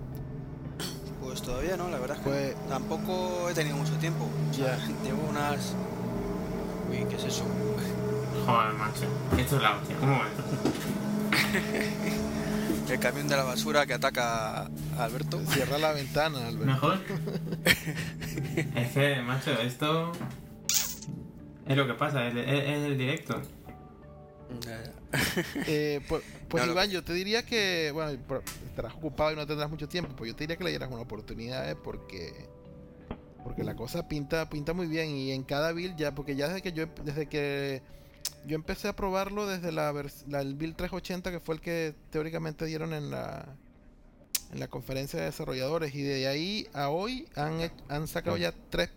[1.22, 4.24] Pues todavía no, la verdad es que Pues- tampoco he tenido mucho tiempo.
[4.50, 5.74] O sea, llevo unas.
[6.90, 7.44] Uy, ¿qué es eso?
[8.46, 9.04] Joder, macho.
[9.38, 9.96] Esto es la hostia.
[10.00, 10.42] Un momento.
[12.92, 15.40] El camión de la basura que ataca a Alberto.
[15.46, 16.66] Cierra la ventana, Albert.
[16.66, 16.98] ¿Mejor?
[18.76, 20.12] es que, macho, esto...
[21.66, 23.40] Es lo que pasa, es, es- es el directo.
[25.66, 28.10] Eh, pues pues No, lo- Iván, yo te diría que, bueno,
[28.66, 31.00] estarás ocupado y no tendrás mucho tiempo, pues yo te diría que le dieras una
[31.00, 32.48] oportunidad eh, porque
[33.42, 36.62] porque la cosa pinta pinta muy bien y en cada build ya, porque ya desde
[36.62, 37.82] que yo desde que
[38.46, 39.92] yo empecé a probarlo desde la,
[40.28, 43.46] la- el build 380 que fue el que teóricamente dieron en la
[44.52, 47.58] en la conferencia de desarrolladores y de ahí a hoy han,
[47.88, 48.90] han sacado ya tres,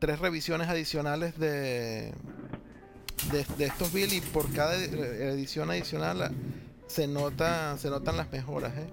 [0.00, 2.12] tres revisiones adicionales de,
[3.32, 4.92] de, de estos builds y por cada ed-
[5.32, 6.32] edición adicional
[6.88, 8.86] se nota se notan las mejoras ¿eh?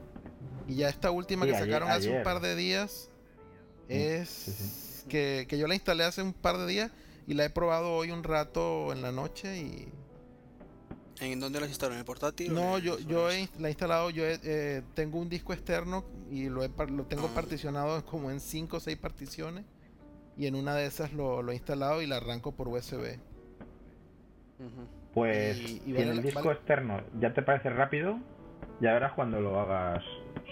[0.69, 3.09] y ya esta última Sí, que ayer- sacaron hace un par de días
[3.89, 5.09] es sí, sí.
[5.09, 6.91] Que, que yo la instalé hace un par de días
[7.29, 9.87] y la he probado hoy un rato en la noche y
[11.21, 11.95] ¿En dónde las instalaron?
[11.97, 12.53] ¿En el portátil?
[12.53, 16.47] no yo yo he, la he instalado yo he- eh, tengo un disco externo y
[16.49, 17.35] lo, he lo tengo Ah.
[17.35, 19.65] particionado como en 5 o 6 particiones
[20.37, 23.19] y en una de esas lo, lo he instalado y la arranco por USB.
[25.13, 28.19] Pues Y- y si vale en el la- disco vale- externo ya te parece rápido,
[28.81, 30.03] ya verás cuando lo hagas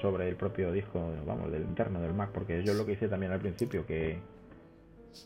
[0.01, 3.31] sobre el propio disco, vamos, del interno del Mac, porque yo lo que hice también
[3.31, 4.19] al principio, que,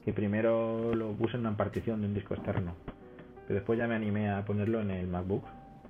[0.04, 2.76] que primero lo puse en una partición de un disco externo,
[3.48, 5.44] pero después ya me animé a ponerlo en el MacBook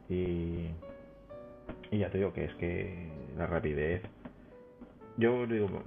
[0.09, 0.67] y,
[1.91, 4.01] ya te digo que es que la rapidez,
[5.17, 5.83] yo digo,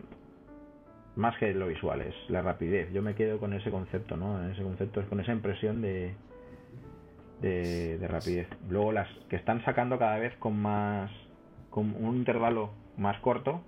[1.17, 4.49] más que lo visual, es la rapidez, yo me quedo con ese concepto, ¿no?
[4.51, 6.15] Ese concepto, con esa impresión de
[7.41, 8.49] de, de rapidez.
[8.69, 11.11] Luego las que están sacando cada vez con más
[11.71, 13.61] con un intervalo más corto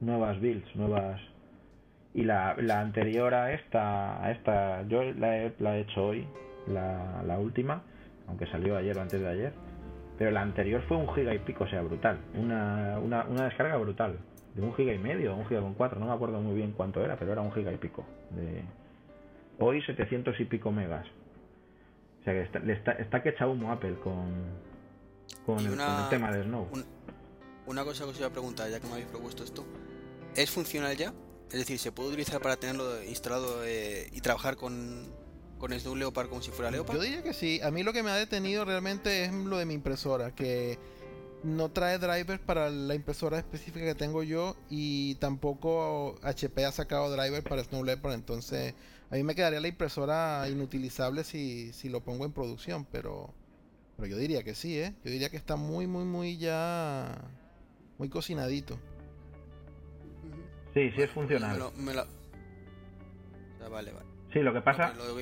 [0.00, 1.20] nuevas builds, nuevas
[2.14, 6.26] y la, la anterior a esta a esta yo la he, la he hecho hoy,
[6.68, 7.82] la, la última,
[8.28, 9.52] aunque salió ayer o antes de ayer,
[10.16, 13.76] pero la anterior fue un giga y pico, o sea, brutal, una, una, una descarga
[13.76, 14.18] brutal,
[14.54, 17.04] de un giga y medio, un giga con cuatro, no me acuerdo muy bien cuánto
[17.04, 18.04] era, pero era un giga y pico.
[18.30, 18.62] De...
[19.58, 21.06] Hoy 700 y pico megas.
[22.20, 24.32] O sea que está, está, está que echa humo Apple con,
[25.44, 26.68] con, el, una- con el tema de Snow.
[26.72, 26.84] un-
[27.66, 29.64] Una cosa que os iba a preguntar, ya que me habéis propuesto esto.
[30.36, 31.12] ¿Es funcional ya?
[31.50, 35.12] Es decir, ¿se puede utilizar para tenerlo instalado eh, y trabajar con,
[35.58, 36.96] con Snow Leopard como si fuera Leopard?
[36.96, 37.60] Yo diría que sí.
[37.62, 40.78] A mí lo que me ha detenido realmente es lo de mi impresora, que
[41.44, 47.14] no trae drivers para la impresora específica que tengo yo y tampoco HP ha sacado
[47.14, 48.74] drivers para Snow Leopard, entonces
[49.10, 53.32] a mí me quedaría la impresora inutilizable si, si lo pongo en producción, pero,
[53.96, 54.94] pero yo diría que sí, ¿eh?
[55.04, 57.14] Yo diría que está muy, muy, muy ya...
[57.98, 58.78] muy cocinadito.
[60.74, 61.52] Sí, sí es funcional.
[61.52, 64.06] me lo- me lo- vale, vale.
[64.32, 65.14] Sí, lo que pasa, No, lo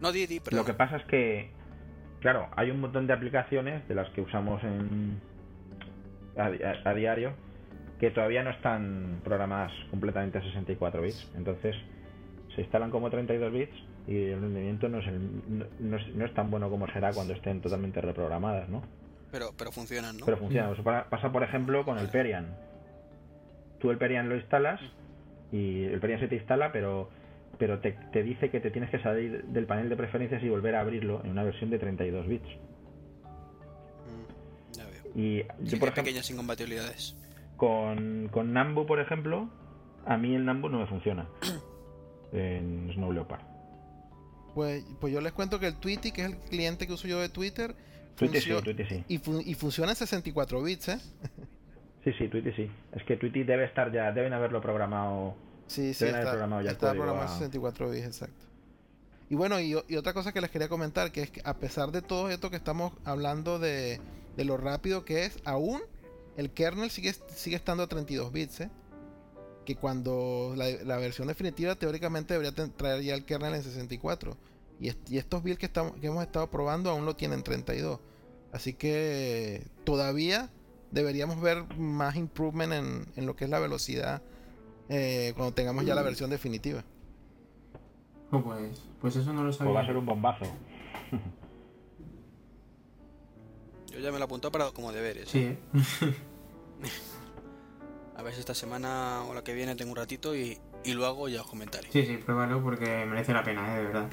[0.00, 0.58] No, di, di, perdón.
[0.60, 1.50] lo que pasa es que,
[2.20, 5.20] claro, hay un montón de aplicaciones de las que usamos en
[6.36, 7.34] a, a- a diario
[8.00, 11.28] que todavía no están programadas completamente a 64 bits.
[11.36, 11.76] Entonces,
[12.54, 13.74] se instalan como 32 bits
[14.08, 17.12] y el rendimiento no es, el- no, no es, no es tan bueno como será
[17.12, 18.82] cuando estén totalmente reprogramadas, ¿no?
[19.30, 20.26] Pero, pero funcionan, ¿no?
[20.26, 20.70] Pero funciona.
[20.72, 22.54] Eso pa- pasa, por ejemplo, con el Perian.
[23.82, 24.80] Tú el Perian lo instalas
[25.52, 27.10] y el Perian se te instala, pero
[27.58, 30.74] pero te, te dice que te tienes que salir del panel de preferencias y volver
[30.74, 32.48] a abrirlo en una versión de 32 bits.
[34.06, 35.02] Mm, ya veo.
[35.14, 37.16] Y Sí yo, que por ejemplo, pequeñas incompatibilidades.
[37.56, 39.48] con, con Nambu, por ejemplo,
[40.06, 41.28] a mí el Nambu no me funciona
[42.32, 43.42] en Snow Leopard.
[44.54, 47.20] Pues, pues yo les cuento que el Tweety, que es el cliente que uso yo
[47.20, 47.74] de Twitter,
[48.16, 49.04] Tweety sí, Tweety sí.
[49.08, 50.98] y, fun- y funciona en 64 bits, ¿eh?
[52.04, 52.70] Sí, sí, Tweety sí.
[52.92, 55.34] Es que Tweety debe estar ya, deben haberlo programado.
[55.66, 58.46] Sí, sí, Deben haber está, programado ya está programado a- 64 bits, exacto.
[59.30, 62.02] Y bueno, y, otra cosa que les quería comentar, que es que a pesar de
[62.02, 63.98] todo esto que estamos hablando de,
[64.36, 65.80] de lo rápido que es, aún
[66.36, 68.70] el kernel sigue, sigue estando a 32 bits, ¿eh?
[69.64, 74.36] Que cuando la, la versión definitiva teóricamente debería traer ya el kernel en 64.
[74.80, 78.00] Y, est- y estos builds que, estamos, que hemos estado probando aún lo tienen 32.
[78.52, 80.50] Así que todavía
[80.92, 84.22] deberíamos ver más improvement en, en lo que es la velocidad
[84.88, 86.84] eh, cuando tengamos ya la versión definitiva.
[88.30, 89.72] Oh, pues, pues eso no lo Pues sabía.
[89.74, 90.44] va a ser un bombazo.
[93.90, 95.28] Yo ya me lo apunto para como deberes.
[95.28, 95.58] Sí, ¿eh?
[98.16, 101.06] A ver si esta semana o la que viene tengo un ratito y, y lo
[101.06, 101.90] hago y ya os comentaré.
[101.90, 103.78] sí, sí, pruébalo porque merece la pena, ¿eh?
[103.78, 104.08] de verdad.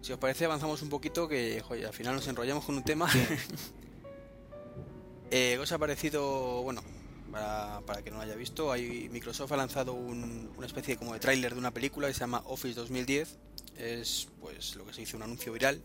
[0.00, 3.06] Si os parece, avanzamos un poquito, que joder, al final nos enrollamos con un tema.
[5.34, 6.62] Eh, ¿qué os ha parecido?
[6.62, 6.82] Bueno,
[7.30, 11.14] para, para que no lo haya visto, hay, Microsoft ha lanzado un- una especie como
[11.14, 13.38] de tráiler de una película que se llama Office 2010.
[13.78, 15.80] Es pues lo que se dice un anuncio viral.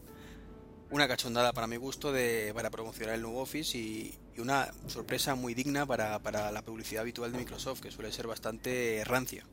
[0.92, 5.36] Una cachondada para mi gusto de, para promocionar el nuevo Office y, y una sorpresa
[5.36, 9.46] muy digna para, para la publicidad habitual de Microsoft, que suele ser bastante rancia.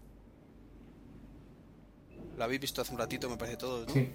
[2.37, 3.93] Lo habéis visto hace un ratito, me parece todo, ¿no?
[3.93, 4.11] Sí.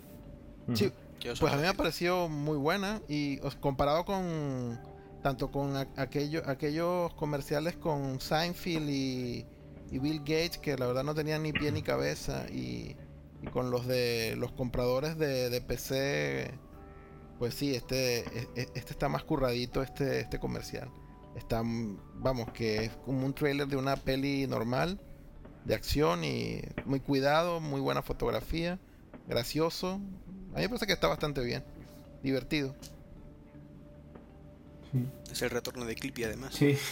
[0.76, 2.28] Sí, ¿Qué os ha pues a mí me ha parecido?
[2.28, 4.80] parecido muy buena y os- comparado con
[5.22, 9.46] tanto con aquellos comerciales con Seinfeld y,
[9.92, 12.96] y Bill Gates que la verdad no tenían ni pie ni cabeza y,
[13.42, 16.52] y con los de los compradores de, PC
[17.38, 20.90] pues sí este e- e- este está más curradito este este comercial.
[21.36, 21.62] Está
[22.16, 25.00] vamos que es como un trailer de una peli normal
[25.66, 28.80] de acción y muy cuidado muy buena fotografía
[29.28, 30.00] gracioso.
[30.54, 31.64] A mí me parece que está bastante bien
[32.24, 32.76] divertido
[34.92, 35.06] Sí.
[35.32, 36.54] Es el retorno de Clippy además.
[36.56, 36.78] Sí.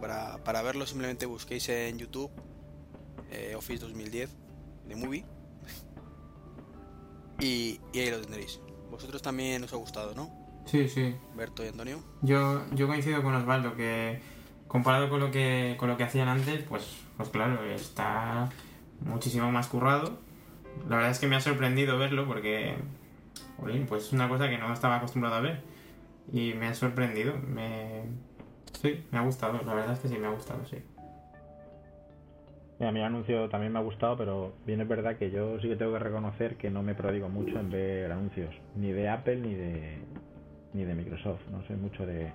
[0.00, 2.30] Para, para verlo simplemente busquéis en YouTube
[3.32, 4.30] eh, Office 2010
[4.86, 5.24] de Movie
[7.40, 8.60] y, y ahí lo tendréis.
[8.90, 10.30] Vosotros también os ha gustado, ¿no?
[10.66, 11.16] Sí, sí.
[11.34, 12.02] Berto y Antonio.
[12.22, 14.20] Yo, yo coincido con Osvaldo que
[14.68, 16.84] comparado con lo que con lo que hacían antes, pues,
[17.16, 18.50] pues claro, está
[19.00, 20.18] muchísimo más currado.
[20.88, 22.76] La verdad es que me ha sorprendido verlo porque,
[23.58, 25.60] jolín, pues es una cosa que no estaba acostumbrado a ver
[26.32, 27.34] y me ha sorprendido.
[27.36, 28.02] Me,
[28.80, 29.60] sí, me ha gustado.
[29.64, 30.78] La verdad es que sí me ha gustado, sí.
[32.80, 35.58] Y a mí el anuncio también me ha gustado, pero bien es verdad que yo
[35.60, 39.08] sí que tengo que reconocer que no me prodigo mucho en ver anuncios, ni de
[39.08, 39.98] Apple ni de
[40.74, 41.40] ni de Microsoft.
[41.50, 42.30] No soy mucho de,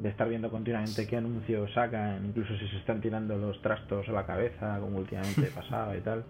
[0.00, 4.12] de estar viendo continuamente qué anuncios sacan, incluso si se están tirando los trastos a
[4.12, 6.24] la cabeza, como últimamente pasaba y tal.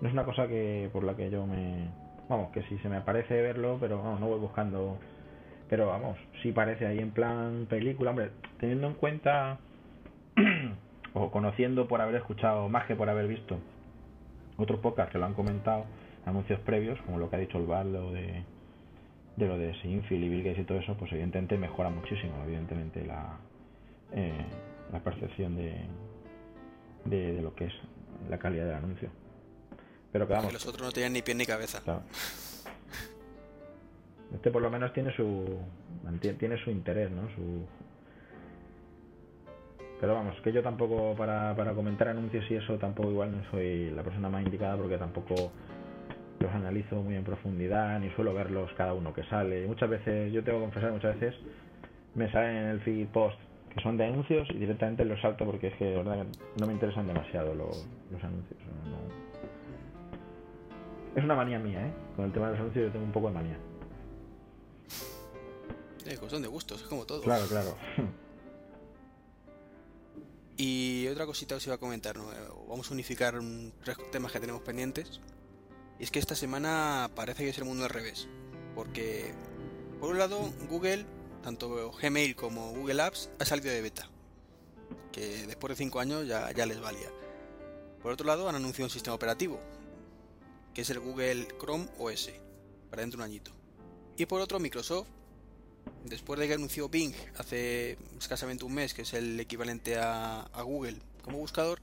[0.00, 1.88] No es una cosa que por la que yo me...
[2.30, 4.96] Vamos, que si se me aparece verlo, pero vamos, no voy buscando...
[5.68, 9.58] Pero vamos, sí parece ahí en plan película, hombre, teniendo en cuenta
[11.12, 13.58] o conociendo por haber escuchado más que por haber visto
[14.56, 15.86] otros podcasts que lo han comentado,
[16.24, 18.44] anuncios previos, como lo que ha dicho el Baldo de,
[19.36, 23.04] de lo de Sinfield y Bill Gates y todo eso, pues evidentemente mejora muchísimo, evidentemente,
[23.04, 23.38] la,
[24.12, 24.44] eh,
[24.92, 25.84] la percepción de,
[27.06, 27.74] de lo que es
[28.28, 29.10] la calidad del anuncio.
[30.12, 31.80] Pero que vamos, los otros no tenían ni pie ni cabeza.
[31.82, 32.02] claro.
[34.34, 35.58] Este por lo menos tiene su
[36.20, 37.22] tiene su interés, ¿no?
[37.34, 37.66] Su
[40.00, 43.90] Pero vamos, que yo tampoco para, para comentar anuncios y eso tampoco igual no soy
[43.90, 45.52] la persona más indicada porque tampoco
[46.38, 49.66] los analizo muy en profundidad ni suelo verlos cada uno que sale.
[49.66, 51.38] Muchas veces, yo tengo que confesar, muchas veces
[52.14, 53.38] me salen en el feed post
[53.74, 56.26] que son de anuncios y directamente los salto porque es que de verdad
[56.58, 58.58] no me interesan demasiado los, los anuncios.
[58.84, 59.09] no.
[61.14, 61.92] Es una manía mía, ¿eh?
[62.16, 63.58] Con el tema de los anuncios yo tengo un poco de manía.
[66.06, 67.22] Es cuestión de gustos, es como todo.
[67.22, 67.76] Claro, claro.
[70.62, 72.26] Y otra cosita os iba a comentar, ¿no?
[72.68, 73.40] Vamos a unificar
[73.82, 75.18] tres temas que tenemos pendientes.
[75.98, 78.28] Y es que esta semana parece que es el mundo al revés.
[78.74, 79.32] Porque,
[80.00, 81.06] por un lado, Google,
[81.42, 84.10] tanto Gmail como Google Apps, ha salido de beta.
[85.12, 87.08] Que después de 5 años ya, ya les valía.
[88.02, 89.58] Por otro lado, han anunciado un sistema operativo,
[90.80, 92.30] que es el Google Chrome OS,
[92.88, 93.50] para dentro de un añito.
[94.16, 95.08] Y por otro, Microsoft
[96.06, 100.62] después de que anunció Bing hace escasamente un mes, que es el equivalente a, a
[100.62, 101.80] Google como buscador,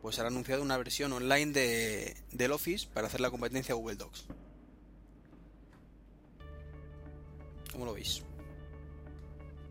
[0.00, 3.96] pues han anunciado una versión online de, del Office para hacer la competencia a Google
[3.96, 4.24] Docs.
[7.72, 8.22] ¿Cómo lo veis?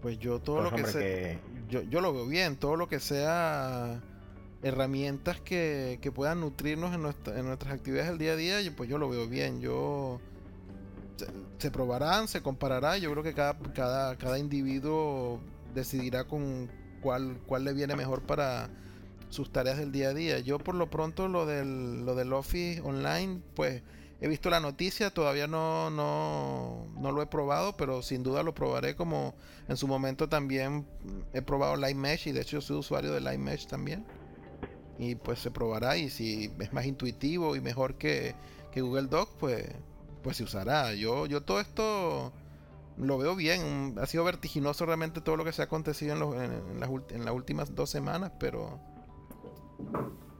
[0.03, 2.87] Pues yo todo Pues, lo que sea, que- yo, yo lo veo bien, todo lo
[2.87, 4.03] que sea
[4.63, 8.75] herramientas que, que puedan nutrirnos en, nuestra- en nuestras actividades del día a día, yo-
[8.75, 9.61] pues yo lo veo bien.
[9.61, 10.19] Yo
[11.17, 11.27] se,
[11.59, 12.97] se probarán, se comparará.
[12.97, 15.39] Yo creo que cada, cada, cada individuo
[15.73, 16.69] decidirá con
[17.01, 18.69] cuál, cuál le viene mejor para
[19.29, 20.39] sus tareas del día a día.
[20.39, 23.83] Yo por lo pronto lo del, lo del Office online, pues
[24.21, 28.53] he visto la noticia, todavía no, no, no lo he probado, pero sin duda lo
[28.55, 29.35] probaré como
[29.67, 30.87] en su momento también
[31.33, 34.05] he probado Live Mesh y de hecho soy usuario de Live Mesh también.
[34.99, 38.35] Y pues se probará y si es más intuitivo y mejor que,
[38.71, 39.65] que Google Docs, pues,
[40.23, 40.93] pues se usará.
[40.95, 42.31] Yo, yo todo esto
[42.97, 43.95] lo veo bien.
[44.01, 46.89] Ha sido vertiginoso realmente todo lo que se ha acontecido en, los- en- en las,
[47.11, 48.79] en las últimas dos semanas, pero...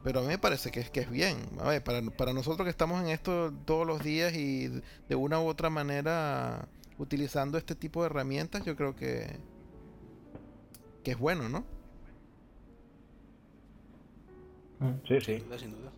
[0.04, 1.36] Pero a mí me parece que es, que es bien.
[1.60, 4.68] A ver, para, para nosotros que estamos en esto todos los días y
[5.08, 6.68] de una u otra manera
[6.98, 9.38] utilizando este tipo de herramientas, yo creo que,
[11.02, 11.64] que es bueno, ¿no?
[15.06, 15.38] Sí, sí.
[15.38, 15.90] Sin duda, sin duda.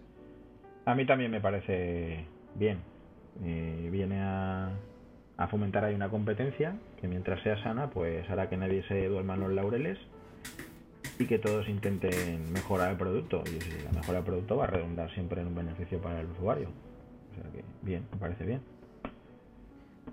[0.86, 2.78] A mí también me parece bien.
[3.44, 4.70] Eh, viene a,
[5.36, 9.34] a fomentar ahí una competencia que mientras sea sana, pues hará que nadie se duerma
[9.34, 9.98] en los laureles
[11.18, 13.42] y que todos intenten mejorar el producto.
[13.46, 16.26] Y si la mejora del producto va a redundar siempre en un beneficio para el
[16.26, 16.68] usuario.
[16.68, 18.60] O sea que bien, me parece bien.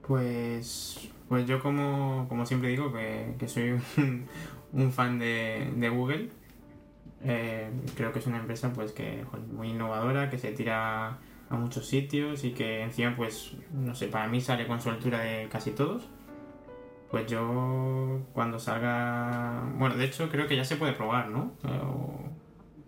[0.05, 4.25] Pues, pues yo como, como siempre digo que, que soy un,
[4.73, 6.29] un fan de, de Google.
[7.23, 11.17] Eh, creo que es una empresa pues que muy innovadora, que se tira
[11.49, 15.19] a muchos sitios y que encima pues no sé, para mí sale con su altura
[15.19, 16.07] de casi todos.
[17.09, 21.53] Pues yo cuando salga, bueno, de hecho creo que ya se puede probar, ¿no?
[21.63, 22.19] Eh, o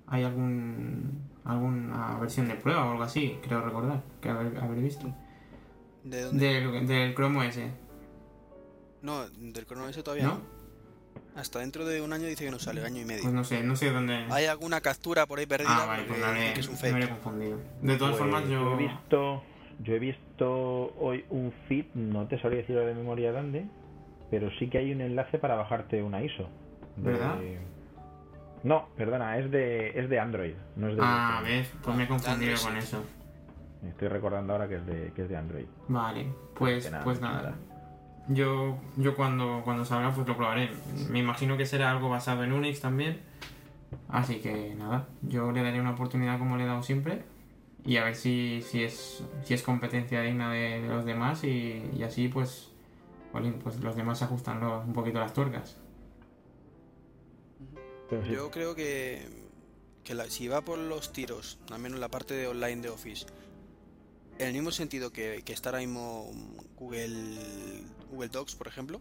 [0.08, 5.08] hay algún alguna versión de prueba o algo así, creo recordar que haber, haber visto.
[6.04, 6.46] ¿De dónde?
[6.48, 7.58] Del, del Chrome OS,
[9.02, 10.34] No, del Chrome OS todavía ¿no?
[10.36, 10.59] no.
[11.36, 13.22] Hasta dentro de un año dice que no sale, año y medio.
[13.22, 14.26] Pues no sé, no sé dónde.
[14.30, 17.10] Hay alguna captura por ahí perdida ah, vale, pues habré, que es un me fake.
[17.10, 17.58] confundido.
[17.82, 18.74] De todas Pues formas, yo.
[18.74, 19.44] he visto,
[19.80, 23.66] yo he visto hoy un feed, no te sabría decir de memoria dónde,
[24.30, 26.50] pero sí que hay un enlace para bajarte una ISO.
[26.98, 27.36] de- ¿Verdad?
[28.64, 32.08] No, perdona, es de es de Android, no es de Ah, ves, pues me he
[32.08, 32.88] confundido Android, con sí.
[32.88, 33.04] eso.
[33.88, 35.66] Estoy recordando ahora que es de que es de Android.
[35.88, 37.56] Vale, pues, nada, pues nada.
[38.30, 40.70] Yo, yo cuando, cuando salga, pues lo probaré.
[41.10, 43.22] Me imagino que será algo basado en Unix también.
[44.08, 47.24] Así que nada, yo le daré una oportunidad como le he dado siempre.
[47.86, 51.44] Y a ver si, si, es, si es competencia digna de, de los demás.
[51.44, 52.70] Y, y así, pues,
[53.32, 55.78] jolín, pues los demás ajustan los- un poquito las tuercas.
[58.32, 59.28] Yo creo que,
[60.04, 63.26] que la- si va por los tiros, al menos la parte de online de Office,
[64.40, 66.32] en el mismo sentido que, que está ahora mismo
[66.78, 67.38] Google,
[68.10, 69.00] Google Docs, por ejemplo,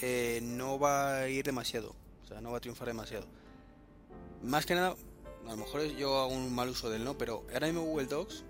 [0.00, 1.94] eh, no va a ir demasiado.
[2.24, 3.26] O sea, no va a triunfar demasiado.
[4.42, 4.94] Más que nada,
[5.46, 8.06] a lo mejor es- yo hago un mal uso del no, pero ahora mismo Google
[8.06, 8.44] Docs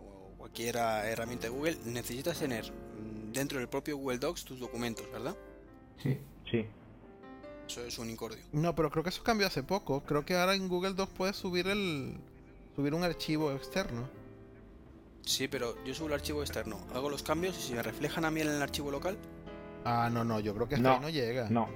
[0.00, 5.10] o cualquier herramienta de Google necesitas tener mm, dentro del propio Google Docs tus documentos,
[5.10, 5.36] ¿verdad?
[6.02, 6.18] Sí.
[6.50, 6.66] sí.
[7.66, 8.44] Eso es un incordio.
[8.52, 10.02] No, pero creo que eso cambió hace poco.
[10.02, 12.14] Creo que ahora en Google Docs puedes subir el
[12.76, 14.06] subir un archivo externo.
[15.24, 18.30] Sí, pero yo subo el archivo externo, hago los cambios y si me reflejan a
[18.30, 19.16] mí en el archivo local,
[19.86, 21.48] Ah, no, no, yo creo que hasta No, ahí no llega.
[21.50, 21.68] No.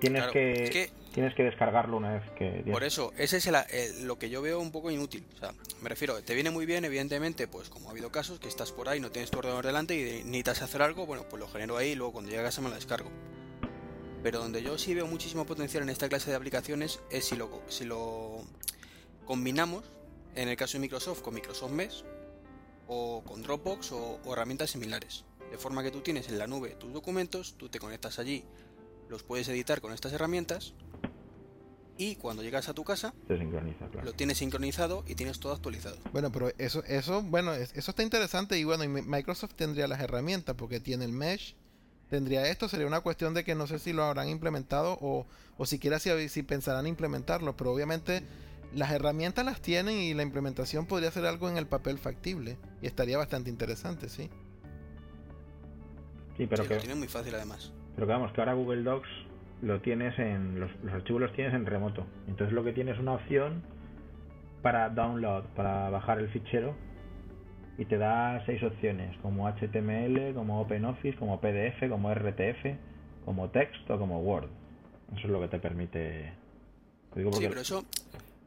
[0.00, 3.46] Tienes Claro, que, es que- tienes que descargarlo una vez que por eso, ese es
[3.46, 5.24] el- el- lo que yo veo un poco inútil.
[5.36, 8.48] O sea, me refiero, te viene muy bien, evidentemente, pues como ha habido casos que
[8.48, 11.46] estás por ahí, no tienes tu ordenador delante y necesitas hacer algo, bueno, pues lo
[11.48, 13.10] genero ahí y luego cuando llegue a casa me lo descargo.
[14.24, 17.62] Pero donde yo sí veo muchísimo potencial en esta clase de aplicaciones es si lo,
[17.68, 18.42] si lo
[19.24, 19.84] combinamos,
[20.34, 22.04] en el caso de Microsoft, con Microsoft Mesh
[22.94, 25.24] o con Dropbox o, o herramientas similares.
[25.50, 28.44] De forma que tú tienes en la nube tus documentos, tú te conectas allí,
[29.08, 30.74] los puedes editar con estas herramientas
[31.98, 34.06] y cuando llegas a tu casa Se sincroniza, claro.
[34.06, 35.96] lo tienes sincronizado y tienes todo actualizado.
[36.12, 40.00] Bueno, pero eso, eso, bueno, es- eso está interesante y bueno, y Microsoft tendría las
[40.00, 41.54] herramientas porque tiene el mesh,
[42.08, 45.26] tendría esto, sería una cuestión de que no sé si lo habrán implementado o,
[45.58, 48.22] o siquiera si, si pensarán implementarlo, pero obviamente
[48.74, 52.86] las herramientas las tienen y la implementación podría ser algo en el papel factible y
[52.86, 54.30] estaría bastante interesante, sí.
[56.36, 57.72] Sí, pero Sí, que, Lo tienes muy fácil además.
[57.94, 59.08] pero que vamos, que ahora Google Docs
[59.62, 60.58] lo tienes en.
[60.58, 62.06] Los, los archivos los tienes en remoto.
[62.26, 63.62] Entonces lo que tienes es una opción
[64.62, 66.74] para download, para bajar el fichero.
[67.78, 72.76] Y te da seis opciones, como HTML, como OpenOffice, como PDF, como RTF,
[73.24, 74.48] como text o como Word.
[75.16, 76.32] Eso es lo que te permite.
[77.12, 77.84] Lo digo Sí, porque pero eso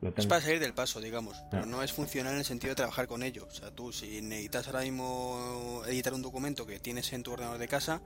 [0.01, 1.41] es tengo- para salir del paso, digamos.
[1.51, 3.47] Pero no es funcional en el sentido de trabajar con ello.
[3.49, 7.57] O sea, tú si necesitas ahora mismo editar un documento que tienes en tu ordenador
[7.59, 8.01] de casa,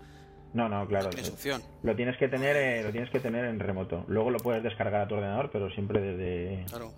[0.54, 1.06] No, no, claro.
[1.06, 1.62] no tienes opción.
[1.84, 4.06] Lo tienes que tener, eh, lo tienes que tener en remoto.
[4.08, 6.94] Luego lo puedes descargar a tu ordenador, pero siempre desde Claro.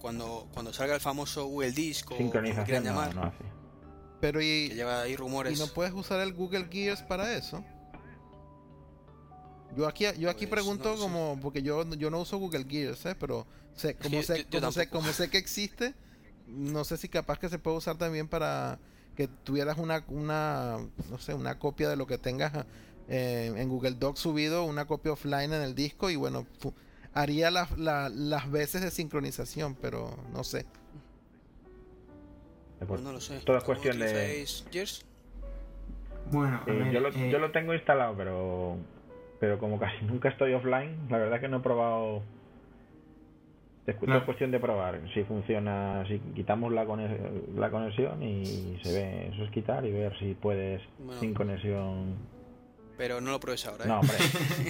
[0.00, 3.44] Cuando, cuando salga el famoso Google Disc o sincronización quieran no, llamar, no hace.
[4.20, 5.58] Pero que y, lleva ahí y rumores.
[5.58, 7.64] no puedes usar el Google Gears para eso.
[9.74, 13.04] Yo aquí, yo aquí Pues, pregunto no como, porque yo, yo no uso Google Gears,
[13.06, 13.16] ¿eh?
[13.18, 15.94] pero sé, como, sé, yo- yo como, sé, como sé que existe,
[16.46, 18.78] no sé si capaz que se puede usar también para
[19.16, 20.78] que tuvieras una, una
[21.10, 22.52] no sé, una copia de lo que tengas
[23.08, 26.46] eh, en Google Docs subido, una copia offline en el disco y bueno,
[27.12, 30.66] haría las, la- las veces de sincronización, pero no sé.
[32.86, 33.40] Pues no lo sé.
[33.40, 34.42] todo es ¿Cómo cuestión de-?
[36.30, 38.76] Bueno, eh, ver, yo, lo, eh, yo lo tengo instalado, pero
[39.40, 42.22] pero como casi nunca estoy offline, la verdad que no he probado.
[43.86, 47.16] Es es cuestión de probar si funciona, si quitamos la, cone-
[47.54, 51.20] la conexión y se ve, eso es quitar y ver si puedes Bueno.
[51.20, 52.16] sin conexión.
[52.98, 53.88] Pero no lo pruebes ahora, ¿eh?
[53.88, 54.16] No, hombre,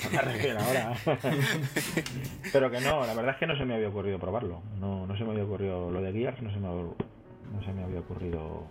[0.05, 0.93] no me refiero ahora.
[2.53, 4.61] Pero que no, la verdad es que no se me había ocurrido probarlo.
[4.81, 7.85] No, no se me había ocurrido lo de Gears, no se me, no se me
[7.85, 8.65] había ocurrido.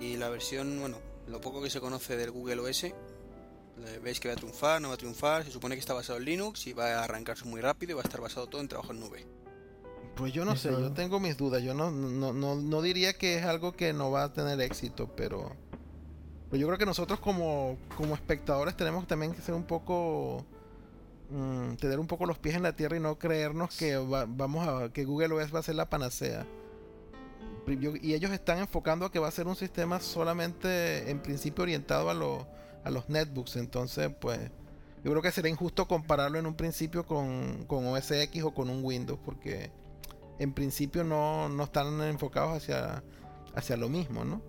[0.00, 2.92] Y la versión, bueno, lo poco que se conoce del Google OS,
[4.02, 6.24] veis que va a triunfar, no va a triunfar, se supone que está basado en
[6.24, 8.92] Linux y va a arrancarse muy rápido y va a estar basado todo en trabajo
[8.92, 9.26] en nube.
[10.16, 11.62] Pues yo no sé, yo tengo mis dudas.
[11.62, 15.08] Yo no, no, no, no diría que es algo que no va a tener éxito,
[15.16, 15.56] pero,
[16.50, 20.44] pero yo creo que nosotros como, como espectadores tenemos también que ser un poco,
[21.30, 24.68] mm, tener un poco los pies en la tierra y no creernos que va- vamos
[24.68, 26.46] a que Google OS va a ser la panacea.
[28.02, 32.10] Y ellos están enfocando a que va a ser un sistema solamente en principio orientado
[32.10, 32.46] a, lo-
[32.84, 33.56] a los netbooks.
[33.56, 34.38] Entonces, pues
[35.04, 38.70] yo creo que sería injusto compararlo en un principio con, con OS X o con
[38.70, 39.70] un Windows, porque
[40.38, 43.02] en principio no, no están enfocados hacia,
[43.54, 44.42] hacia lo mismo, ¿no?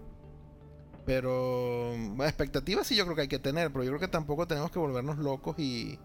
[1.06, 4.72] Pero expectativas sí yo creo que hay que tener, pero yo creo que tampoco tenemos
[4.72, 6.00] que volvernos locos y,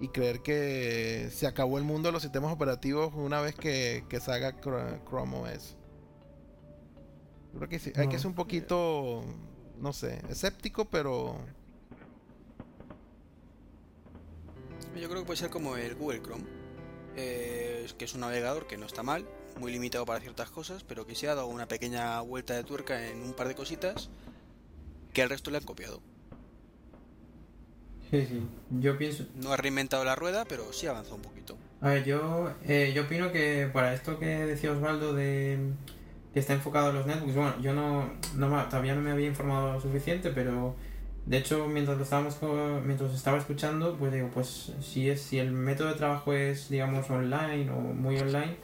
[0.00, 4.18] y creer que se acabó el mundo de los sistemas operativos una vez que, que
[4.18, 5.76] salga Chr- Chrome OS.
[7.56, 9.22] Creo que sí, hay que ser un poquito,
[9.80, 11.38] no sé, escéptico, pero
[15.00, 16.44] Yo creo que puede ser como el Google Chrome,
[17.16, 19.26] eh, que es un navegador que no está mal,
[19.58, 23.08] muy limitado para ciertas cosas, pero que se ha dado una pequeña vuelta de tuerca
[23.08, 24.08] en un par de cositas
[25.12, 26.00] que al resto le han copiado.
[28.10, 28.42] Sí, sí.
[28.80, 29.26] Yo pienso.
[29.34, 31.56] No ha reinventado la rueda, pero sí ha avanzado un poquito.
[31.80, 35.58] A ver, yo, eh, yo opino que para esto que decía Osvaldo de
[36.36, 39.72] que está enfocado a los netbooks, bueno, yo no, no todavía no me había informado
[39.72, 40.76] lo suficiente, pero
[41.24, 42.36] de hecho mientras lo estábamos
[42.84, 47.08] mientras estaba escuchando, pues digo, pues si es si el método de trabajo es digamos
[47.08, 48.54] online o muy online,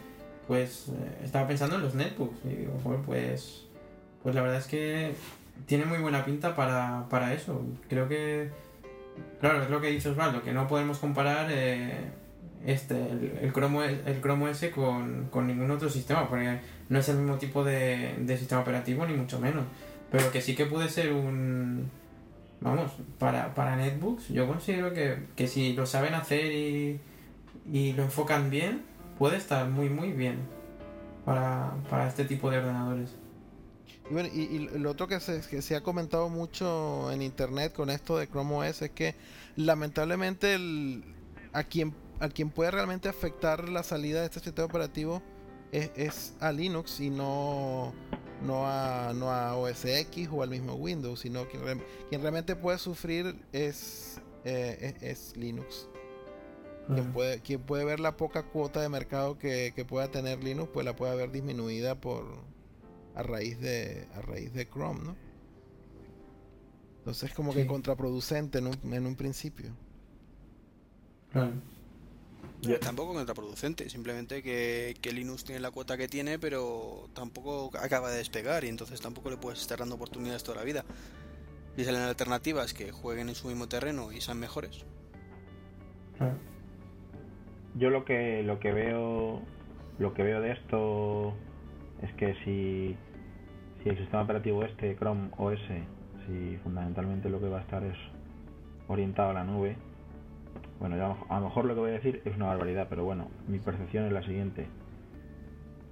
[0.46, 2.74] pues eh, estaba pensando en los netbooks y digo,
[3.06, 3.62] pues
[4.22, 5.14] pues la verdad es que
[5.64, 7.62] tiene muy buena pinta para, para eso.
[7.88, 8.50] Creo que
[9.40, 12.10] claro, es lo que dice Osvaldo, que no podemos comparar eh,
[12.66, 16.98] este, el, el, Chrome, OS el Chrome OS con, con ningún otro sistema, porque no
[16.98, 19.64] es el mismo tipo de, de sistema operativo, ni mucho menos.
[20.10, 21.90] Pero que sí que puede ser un.
[22.60, 27.00] Vamos, para, para netbooks, yo considero que, que si lo saben hacer y,
[27.72, 28.82] y lo enfocan bien,
[29.18, 30.36] puede estar muy, muy bien
[31.24, 33.10] para, para este tipo de ordenadores.
[34.08, 37.72] Y bueno, y, y lo otro que se, que se ha comentado mucho en internet
[37.72, 39.16] con esto de Chrome OS es que
[39.56, 41.04] lamentablemente el,
[41.52, 45.22] a quien a quien puede realmente afectar la salida de este sistema operativo
[45.72, 47.92] es, es a Linux y no
[48.42, 52.56] no a, no a OS X o al mismo Windows, sino quien, re- quien realmente
[52.56, 55.88] puede sufrir es, eh, es, es Linux.
[56.92, 60.70] Quien puede, quien puede ver la poca cuota de mercado que, que pueda tener Linux,
[60.72, 62.26] pues la puede ver disminuida por
[63.14, 65.16] a raíz de a raíz de Chrome, ¿no?
[66.98, 69.70] Entonces como que contraproducente en un, en un principio.
[71.30, 71.52] Claro.
[72.62, 78.10] Yo- Tampoco contraproducente, simplemente que, que Linux tiene la cuota que tiene, pero tampoco acaba
[78.10, 80.84] de despegar y entonces tampoco le puedes estar dando oportunidades toda la vida.
[81.76, 84.84] Y salen alternativas que jueguen en su mismo terreno y sean mejores.
[86.18, 86.36] Claro.
[87.74, 89.40] Yo lo que lo que veo
[89.98, 91.34] lo que veo de esto
[92.02, 92.96] es que si
[93.82, 95.58] si el sistema operativo este Chrome OS
[96.26, 97.96] si fundamentalmente lo que va a estar es
[98.88, 99.76] orientado a la nube
[100.82, 103.28] bueno yo a lo mejor- lo que voy a decir es una barbaridad pero bueno
[103.46, 104.66] mi percepción es la siguiente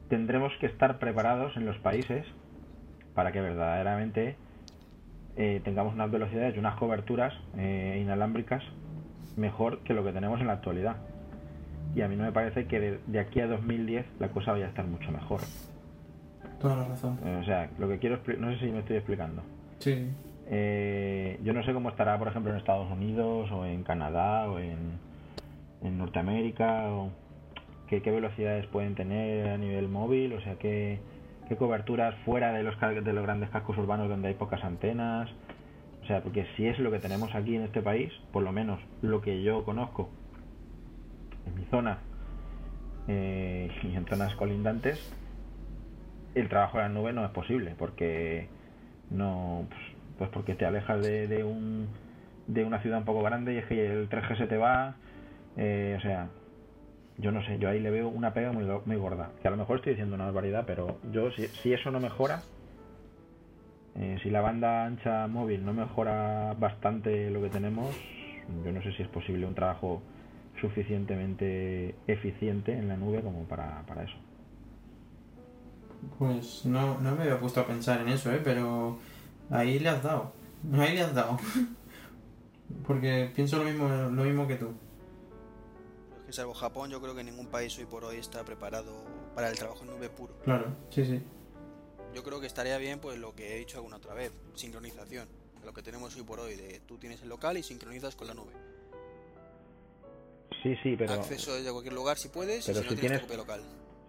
[0.09, 2.27] tendremos que estar preparados en los países
[3.15, 4.37] para que verdaderamente
[5.37, 8.65] eh, tengamos unas velocidades y unas coberturas eh, inalámbricas
[9.37, 10.97] mejor que lo que tenemos en la actualidad.
[11.95, 14.67] Y a mí no me parece que de, de aquí a 2010 la cosa vaya
[14.67, 15.41] a estar mucho mejor.
[16.61, 17.19] Toda la razón.
[17.25, 19.43] Eh, O sea, lo que quiero no sé si me estoy explicando.
[19.79, 20.11] Sí.
[20.53, 24.59] Eh, yo no sé cómo estará, por ejemplo, en Estados Unidos o en Canadá o
[24.59, 24.99] en,
[25.83, 27.11] en Norteamérica o
[27.87, 30.99] qué, velocidades pueden tener a nivel móvil, o sea, qué,
[31.49, 35.31] qué coberturas fuera de los, de los grandes cascos urbanos donde hay pocas antenas.
[36.03, 38.81] O sea, porque si es lo que tenemos aquí en este país, por lo menos
[39.03, 40.11] lo que yo conozco
[41.47, 41.99] en mi zona
[43.07, 44.99] eh, y en zonas colindantes,
[46.35, 48.49] el trabajo en la nube no es posible porque
[49.11, 49.81] no pues,
[50.21, 51.89] pues porque te alejas de, de un
[52.47, 54.97] de una ciudad un poco grande y es que el 3G se te va
[55.57, 56.29] eh, o sea
[57.17, 59.57] yo no sé yo ahí le veo una pega muy, muy gorda que a lo
[59.57, 62.43] mejor estoy diciendo una barbaridad pero yo si, si eso no mejora
[63.97, 67.89] eh, si la banda ancha móvil no mejora bastante lo que tenemos
[68.63, 70.03] yo no sé si es posible un trabajo
[70.61, 74.17] suficientemente eficiente en la nube como para, para eso
[76.19, 78.41] Pues no, no me había puesto a pensar en eso, ¿eh?
[78.45, 78.99] Pero
[79.51, 80.33] ahí le has dado.
[80.73, 81.39] Ahí le has dado.
[82.87, 84.73] Porque pienso lo mismo, lo mismo que tú.
[86.21, 89.49] Es que salvo Japón, yo creo que ningún país hoy por hoy está preparado para
[89.51, 90.35] el trabajo en nube puro.
[90.45, 91.21] Claro, sí, sí.
[92.15, 95.29] Yo creo que estaría bien, pues lo que he dicho alguna otra vez, sincronización.
[95.65, 98.35] Lo que tenemos hoy por hoy, de tú tienes el local y sincronizas con la
[98.35, 98.53] nube.
[100.63, 103.21] sí sí pero Acceso desde cualquier lugar si puedes, pero y si si no tienes
[103.27, 103.61] tienes- local.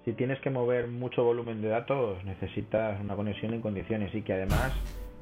[0.06, 4.34] si tienes que mover mucho volumen de datos, necesitas una conexión en condiciones y que
[4.34, 4.72] además,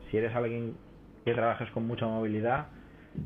[0.10, 0.76] si eres alguien
[1.26, 2.68] que trabajes con mucha movilidad,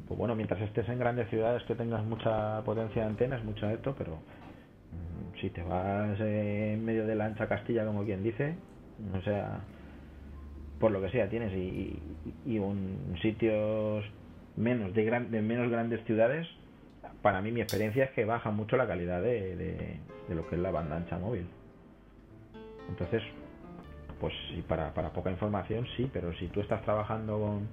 [0.07, 3.95] pues bueno, mientras estés en grandes ciudades que tengas mucha potencia de antenas, mucho esto,
[3.97, 8.55] pero mm, si te vas eh, en medio de la ancha Castilla, como quien dice,
[9.13, 9.61] o sea,
[10.79, 11.99] por lo que sea tienes y,
[12.45, 14.05] y, un sitios
[14.55, 16.47] menos de, gran, de menos grandes ciudades
[17.21, 20.71] para mí mi experiencia es que baja mucho la calidad de lo que es la
[20.71, 21.47] banda ancha móvil.
[22.89, 23.23] Entonces,
[24.23, 27.67] pues sí, para, para poca información sí, pero si tú estás trabajando con,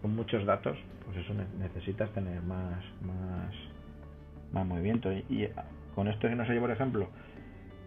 [0.00, 3.54] con muchos datos, pues eso ne- necesitas tener más, más,
[4.52, 5.12] más movimiento.
[5.12, 5.50] Y, y
[5.94, 7.10] con esto que no sé yo, por ejemplo,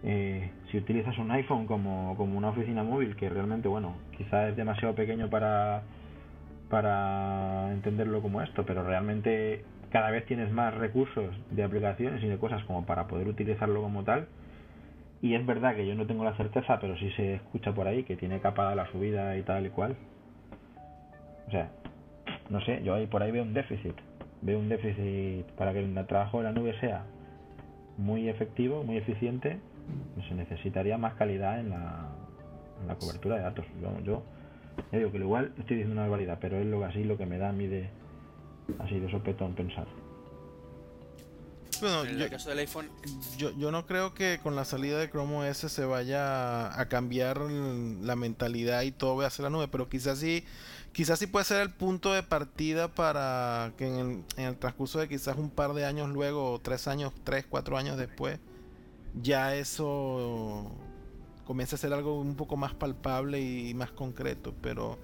[0.04, 4.56] eh, si utilizas un iPhone como, como una oficina móvil, que realmente, bueno, quizás es
[4.56, 5.82] demasiado pequeño para,
[6.70, 12.38] para entenderlo como esto, pero realmente cada vez tienes más recursos de aplicaciones y de
[12.38, 14.28] cosas como para poder utilizarlo como tal.
[15.22, 18.04] Y es verdad que yo no tengo la certeza, pero sí se escucha por ahí
[18.04, 19.96] que tiene capada la subida y tal y cual.
[21.48, 21.70] O sea,
[22.50, 23.96] no sé, yo ahí por ahí veo un déficit.
[24.42, 27.04] Veo un déficit para que el trabajo de la nube sea
[27.98, 29.60] muy efectivo, muy eficiente.
[30.16, 32.08] pues se necesitaría más calidad en la,
[32.82, 33.66] en la cobertura de datos.
[33.82, 34.24] Yo, yo
[34.92, 37.38] ya digo que igual estoy diciendo una barbaridad, pero es lo así lo que me
[37.38, 37.90] da a mí de
[38.80, 39.86] así de sopetón pensar.
[41.82, 42.90] Bueno, en yo, el caso del iPhone,
[43.38, 47.40] yo, yo no creo que con la salida de Chrome OS se vaya a cambiar
[47.40, 50.44] la mentalidad y todo vaya a ser la nube, pero quizás sí,
[50.92, 55.00] quizás sí puede ser el punto de partida para que en el, en el transcurso
[55.00, 58.40] de quizás un par de años luego, o tres años, tres, cuatro años después,
[59.22, 60.72] ya eso
[61.46, 65.00] comience a ser algo un poco más palpable y más concreto, pero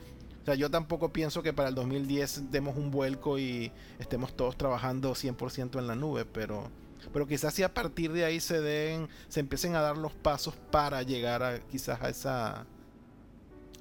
[0.46, 4.56] o sea, yo tampoco pienso que para el 2010 demos un vuelco y estemos todos
[4.56, 6.70] trabajando 100% en la nube, pero
[7.12, 10.54] pero quizás si a partir de ahí se den se empiecen a dar los pasos
[10.70, 12.68] para llegar a quizás a esa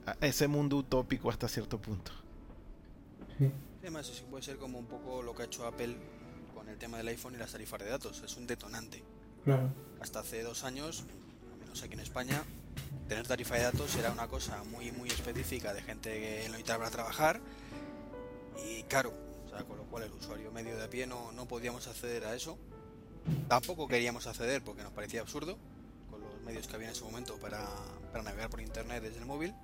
[0.07, 2.13] a ese mundo utópico hasta cierto punto.
[3.37, 3.51] Sí.
[3.83, 5.95] además eso puede ser como un poco lo que ha hecho Apple
[6.55, 8.23] con el tema del iPhone y las tarifas de datos.
[8.25, 9.03] Es un detonante.
[9.45, 9.69] Claro.
[10.01, 11.05] Hasta hace dos años,
[11.53, 12.43] al menos aquí en España,
[13.09, 16.85] tener tarifa de datos era una cosa muy muy específica de gente que lo necesitaba
[16.85, 17.41] para trabajar
[18.65, 19.13] y caro,
[19.47, 22.25] o sea, con lo cual el usuario medio de a pie no, no podíamos acceder
[22.25, 22.59] a eso.
[23.49, 25.57] Tampoco queríamos acceder porque nos parecía absurdo
[26.11, 27.67] con los medios que había en ese momento para,
[28.13, 29.55] para navegar por internet desde el móvil.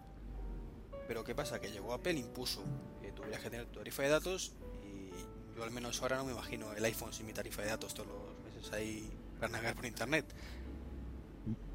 [1.07, 1.61] Pero ¿qué pasa?
[1.61, 2.63] Que llegó Apple, impuso
[3.03, 4.53] que tuvieras que tener tu tarifa de datos
[4.83, 5.11] y
[5.57, 8.09] yo al menos ahora no me imagino el iPhone sin mi tarifa de datos todos
[8.09, 10.25] los meses ahí para navegar por internet.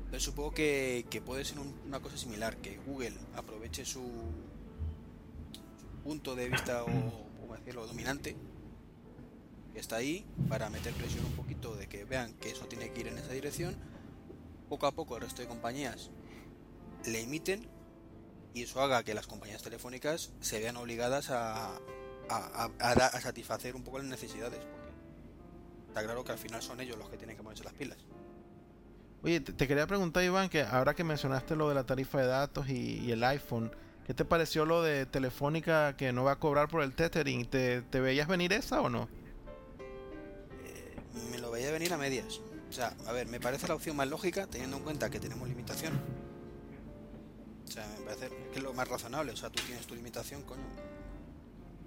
[0.05, 4.01] Entonces supongo que, puede ser un- una cosa similar, que Google aproveche su,
[6.03, 7.25] punto de vista o,
[7.87, 8.35] dominante,
[9.73, 13.01] que está ahí, para meter presión un poquito de que vean que eso tiene que
[13.01, 13.75] ir en esa dirección.
[14.69, 16.11] Poco a poco el resto de compañías
[17.05, 17.67] le imiten
[18.53, 21.75] y eso haga que las compañías telefónicas se vean obligadas a,
[22.29, 24.59] a, a satisfacer un poco las necesidades.
[24.59, 24.91] Porque
[25.87, 27.97] está claro que al final son ellos los que tienen que ponerse las pilas.
[29.25, 32.69] Oye, te, quería preguntar, Iván, que ahora que mencionaste lo de la tarifa de datos
[32.69, 33.71] y, el iPhone,
[34.05, 37.47] ¿qué te pareció lo de Telefónica que no va a cobrar por el tethering?
[37.47, 39.09] ¿Te, veías venir esa o no?
[40.63, 40.95] Eh,
[41.31, 42.39] me lo veía venir a medias.
[42.69, 45.49] O sea, a ver, me parece la opción más lógica teniendo en cuenta que tenemos
[45.49, 45.99] limitación.
[47.67, 49.31] O sea, me parece que es lo más razonable.
[49.31, 50.67] O sea, tú tienes tu limitación, coño.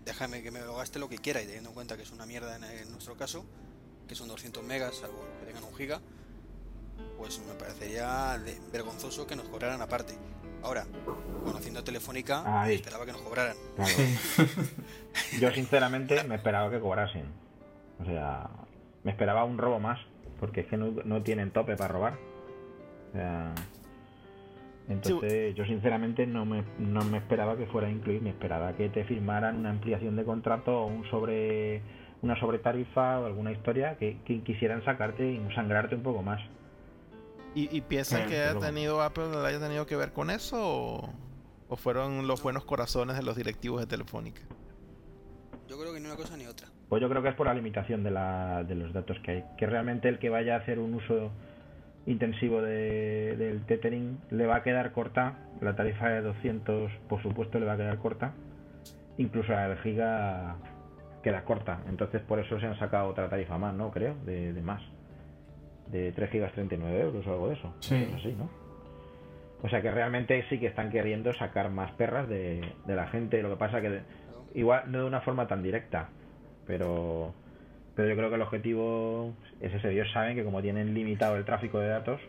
[0.04, 2.26] Déjame que me lo gaste lo que quiera y teniendo en cuenta que es una
[2.26, 3.46] mierda en, en nuestro caso,
[4.08, 6.00] que son 200 megas, salvo que tengan un giga,
[7.18, 8.36] pues me parecería
[8.72, 10.14] vergonzoso que nos cobraran aparte.
[10.62, 10.84] Ahora,
[11.44, 12.76] conociendo a Telefónica, Ahí.
[12.76, 13.56] esperaba que nos cobraran.
[13.76, 13.92] Claro.
[15.40, 17.26] Yo sinceramente me esperaba que cobrasen.
[18.00, 18.48] O sea,
[19.04, 19.98] me esperaba un robo más,
[20.40, 22.14] porque es que no, no tienen tope para robar.
[23.10, 23.54] O sea,
[24.88, 28.88] entonces yo sinceramente no me, no me esperaba que fuera a incluir, me esperaba que
[28.88, 31.82] te firmaran una ampliación de contrato o un sobre
[32.22, 36.40] una sobretarifa o alguna historia que, que quisieran sacarte y sangrarte un poco más.
[37.58, 41.10] ¿Y, y piensan Sí, que haya tenido Apple haya tenido que ver con eso o,
[41.68, 44.42] o fueron los buenos corazones de los directivos de Telefónica?
[45.68, 46.68] Yo creo que ni una cosa ni otra.
[46.88, 49.44] Pues yo creo que es por la limitación de, la, de los datos que hay.
[49.58, 51.30] Que realmente el que vaya a hacer un uso
[52.06, 55.38] intensivo de- del tethering le va a quedar corta.
[55.60, 58.32] La tarifa de 200, por supuesto, le va a quedar corta.
[59.18, 60.56] Incluso la del giga
[61.22, 61.82] queda corta.
[61.88, 63.90] Entonces, por eso se han sacado otra tarifa más, ¿no?
[63.90, 64.80] Creo, de, de más.
[65.90, 67.72] De 3 gigas 39 euros o algo de eso.
[67.80, 67.94] Sí.
[67.96, 68.48] Es así, ¿no?
[69.62, 73.42] O sea que realmente sí que están queriendo sacar más perras de, de la gente.
[73.42, 74.00] Lo que pasa que
[74.54, 76.10] igual no de una forma tan directa,
[76.66, 77.32] pero
[77.96, 79.90] pero yo creo que el objetivo es ese.
[79.90, 82.20] Ellos saben que como tienen limitado el tráfico de datos,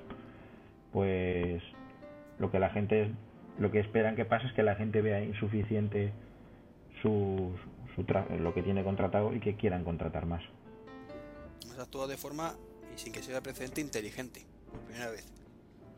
[0.92, 1.62] pues
[2.40, 3.12] lo que la gente
[3.60, 6.12] lo que esperan que pase es que la gente vea insuficiente
[7.02, 7.52] su,
[7.96, 10.42] su tra- lo que tiene contratado y que quieran contratar más.
[11.66, 12.54] Hemos actuado de forma,
[12.96, 15.26] y sin que sea precedente, inteligente, por primera vez.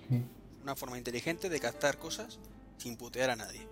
[0.08, 0.24] Sí.
[0.64, 2.40] Una forma inteligente de captar cosas
[2.78, 3.68] sin putear a nadie.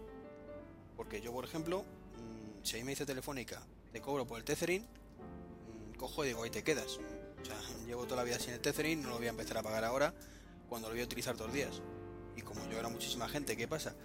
[0.96, 3.62] Porque yo, por ejemplo, mm, si a mí me dice Telefónica,
[3.92, 7.00] te cobro por el tethering, mm, cojo y digo, ahí te quedas.
[7.42, 9.64] O sea, llevo toda la vida sin el tethering, no lo voy a empezar a
[9.64, 10.14] pagar ahora,
[10.68, 11.82] cuando lo voy a utilizar los días.
[12.36, 13.96] Y como yo era muchísima gente, ¿qué pasa?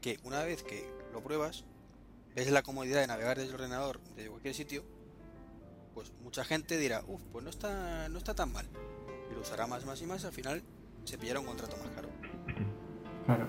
[0.00, 1.64] Que una vez que lo pruebas,
[2.34, 4.84] ves la comodidad de navegar desde el ordenador, desde cualquier sitio,
[5.96, 8.66] pues mucha gente dirá, uff, pues no está, no está tan mal.
[9.30, 10.62] Y lo usará más, más y más, al final
[11.04, 12.10] se pillará un contrato más caro.
[13.24, 13.46] Claro.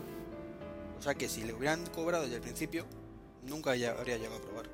[0.97, 2.85] O sea que si le hubieran cobrado desde el principio,
[3.43, 4.65] nunca ya habría llegado a probar.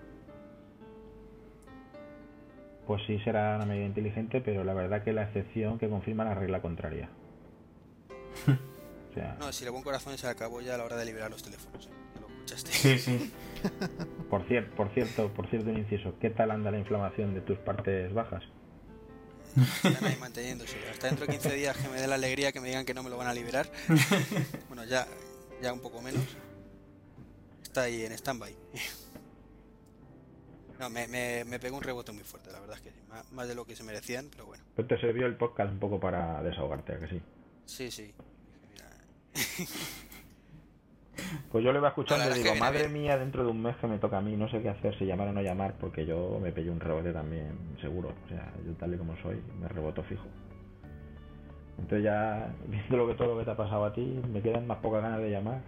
[2.85, 6.35] Pues sí será una medida inteligente, pero la verdad que la excepción que confirma la
[6.35, 7.09] regla contraria.
[9.09, 11.29] O sea, No, si el buen corazón se acabó ya a la hora de liberar
[11.29, 11.87] los teléfonos.
[12.45, 12.71] Escuchaste.
[12.71, 13.31] Sí, sí.
[14.29, 17.57] por, cier- por cierto, por cierto un inciso, ¿qué tal anda la inflamación de tus
[17.59, 18.43] partes bajas?
[19.83, 20.75] Están ahí manteniéndose.
[20.91, 23.03] Hasta dentro de 15 días que me dé la alegría que me digan que no
[23.03, 23.69] me lo van a liberar.
[24.67, 25.07] bueno, ya,
[25.61, 26.23] ya un poco menos.
[27.61, 28.55] Está ahí en stand-by.
[30.79, 32.97] No, me, me, me pegó un rebote muy fuerte, la verdad es que sí.
[33.09, 34.63] Má- Más de lo que se merecían, pero bueno.
[34.75, 37.21] Pero te sirvió el podcast un poco para desahogarte, ¿a que sí?
[37.65, 38.13] Sí, sí.
[38.71, 38.89] Mira,
[41.51, 43.87] Pues yo le escuchando No, la y digo, madre mía, dentro de un mes que
[43.87, 46.39] me toca a mí, no sé qué hacer, si llamar o no llamar, porque yo
[46.41, 48.13] me pillé un rebote también, seguro.
[48.25, 50.25] O sea, yo tal y como soy, me reboto fijo.
[51.77, 54.01] Entonces ya, viendo lo que todo lo que te ha pasado a ti,
[54.31, 55.61] me quedan más pocas ganas de llamar.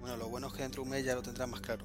[0.00, 1.84] Bueno, lo bueno es que dentro de un mes ya lo tendrás más claro.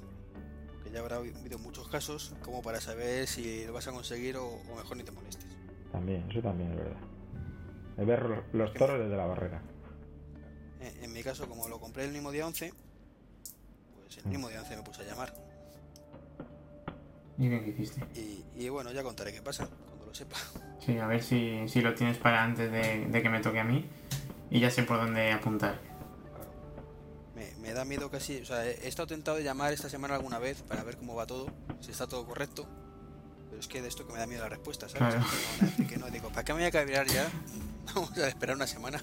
[0.74, 4.46] Porque ya habrá habido muchos casos como para saber si lo vas a conseguir o,
[4.46, 5.46] o mejor ni te molestes.
[5.92, 6.98] También, eso también es verdad.
[7.98, 9.62] Es ver los- los toros desde la barrera.
[11.02, 12.74] En, mi caso, como lo compré el mismo día 11,
[14.02, 15.34] pues el mismo día 11 me puse a llamar.
[17.38, 18.02] ¿Y que hiciste?
[18.16, 20.38] Y, y bueno, ya contaré qué pasa cuando lo sepa.
[20.86, 23.64] Sí, a ver si, si lo tienes para antes de, de que me toque a
[23.64, 23.86] mí.
[24.52, 25.80] Y ya sé por dónde apuntar.
[27.74, 28.38] da miedo casi.
[28.38, 31.26] O sea, he estado tentado de llamar esta semana alguna vez para ver cómo va
[31.26, 31.48] todo,
[31.82, 32.68] si está todo correcto.
[33.50, 35.16] Pero es que de esto que me da miedo la respuesta, ¿sabes?
[35.16, 35.88] Claro.
[35.90, 36.10] Que no.
[36.10, 37.30] Digo, ¿para qué me voy a cabrear ya?
[37.94, 39.02] Vamos a esperar una semana.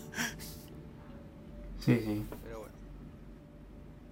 [1.85, 2.25] Sí, sí.
[2.45, 2.75] Pero bueno,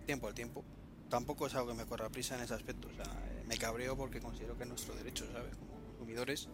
[0.06, 0.64] tiempo al tiempo.
[1.08, 2.88] Tampoco es algo que me corra prisa en ese aspecto.
[2.88, 5.54] O sea, eh, me cabreo porque considero que es nuestro derecho, ¿sabes?
[5.56, 6.48] Como consumidores.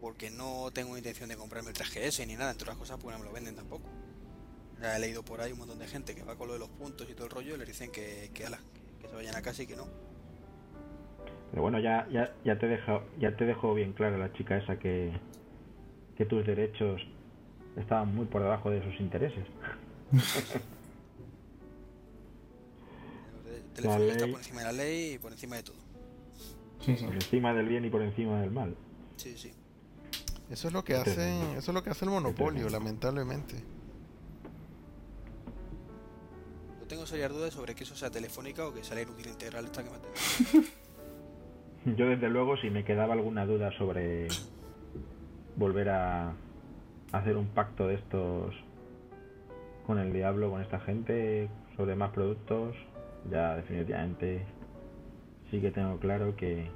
[0.00, 3.24] Porque no tengo intención de comprarme el 3GS ni nada, entre otras cosas, porque no
[3.24, 3.88] me lo venden tampoco.
[4.80, 6.68] Ya he leído por ahí un montón de gente que va con lo de los
[6.68, 9.34] puntos y todo el rollo y les dicen que, que, ala, que, que se vayan
[9.34, 9.86] a casa y que no.
[11.50, 14.78] Pero bueno, ya, ya, ya te dejo, ya te dejo bien clara la chica esa
[14.78, 15.12] que,
[16.18, 17.00] que tus derechos
[17.76, 19.46] estaban muy por debajo de sus intereses.
[23.44, 25.76] El teléfono está ley- por encima de la ley y por encima de todo.
[26.80, 27.04] Sí, sí.
[27.04, 28.76] Por encima del bien y por encima del mal.
[29.16, 29.52] Sí, sí.
[30.50, 33.62] Eso es lo que hace, eso es lo que hace el monopolio, lamentablemente.
[36.80, 39.64] No tengo serias dudas sobre que eso sea telefónica o que sea la inútil integral
[39.64, 39.96] esta que me
[41.96, 44.28] Yo desde luego si me quedaba alguna duda sobre
[45.56, 46.34] volver a
[47.12, 48.54] hacer un pacto de estos
[49.86, 52.74] con el diablo, con esta gente, sobre más productos,
[53.30, 54.44] ya definitivamente
[55.50, 56.70] sí que tengo claro que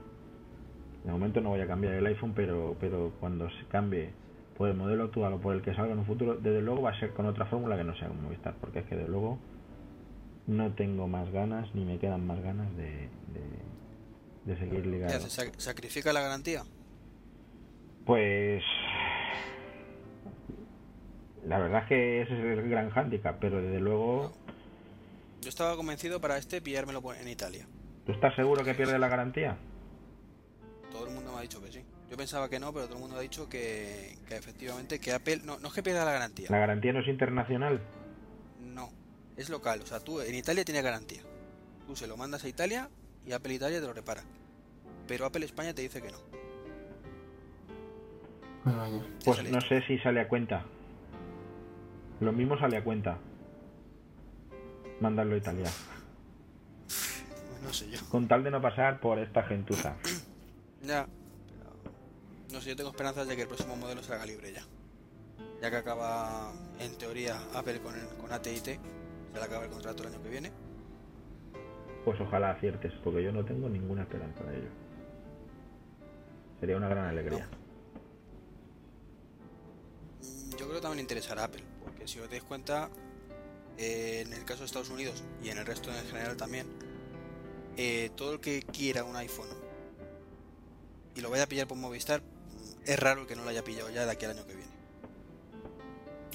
[1.05, 4.11] de momento no voy a cambiar el iPhone, pero, pero cuando se cambie
[4.57, 6.91] por el modelo actual o por el que salga en un futuro, desde luego va
[6.91, 9.39] a ser con otra fórmula que no sea un Movistar, porque es que desde luego
[10.47, 13.43] no tengo más ganas ni me quedan más ganas de, de,
[14.45, 15.21] de seguir ¿Qué ligado.
[15.29, 16.63] ¿Sacrifica la garantía?
[18.05, 18.63] Pues
[21.49, 24.33] la verdad es que ese es el gran hándicap, pero desde luego,
[25.41, 27.67] Yo estaba convencido para este pillármelo en Italia.
[28.05, 29.57] ¿tú estás seguro que pierde la garantía?
[30.91, 31.83] Todo el mundo me ha dicho que sí.
[32.11, 35.41] Yo pensaba que no, pero todo el mundo ha dicho que, que efectivamente que Apple
[35.45, 36.49] no, no es que pierda la garantía.
[36.51, 37.81] La garantía no es internacional.
[38.61, 38.91] No,
[39.37, 39.81] es local.
[39.83, 41.21] O sea, tú en Italia tienes garantía.
[41.87, 42.89] Tú se lo mandas a Italia
[43.27, 44.23] y Apple Italia te lo repara.
[45.07, 46.19] Pero Apple España te dice que no.
[49.25, 50.65] Pues no sé si sale a cuenta.
[52.21, 53.19] Lo mismo sale a cuenta.
[55.01, 55.71] Mandarlo a Italia.
[57.63, 57.99] No sé yo.
[58.11, 59.97] Con tal de no pasar por esta gentuza.
[60.83, 61.07] Ya.
[61.49, 61.71] Pero
[62.53, 64.63] no sé, yo tengo esperanzas de que el próximo modelo salga libre ya.
[65.61, 68.61] Ya que acaba, en teoría, Apple con, el, con AT&T.
[68.63, 68.81] Se
[69.39, 70.53] le acaba el contrato el año que viene.
[72.05, 74.71] Pues ojalá aciertes, porque yo no tengo ninguna esperanza de ello.
[76.61, 77.47] Sería una gran alegría.
[80.59, 81.63] Yo creo que también interesará a Apple,
[82.09, 82.91] si os dais cuenta,
[83.77, 86.67] eh, en el caso de Estados Unidos y en el resto en general también,
[87.77, 89.49] eh, todo el que quiera un iPhone
[91.15, 93.91] y lo vaya a pillar por Movistar, mm, es raro que no lo haya pillado
[93.91, 94.73] ya de aquí al año que viene.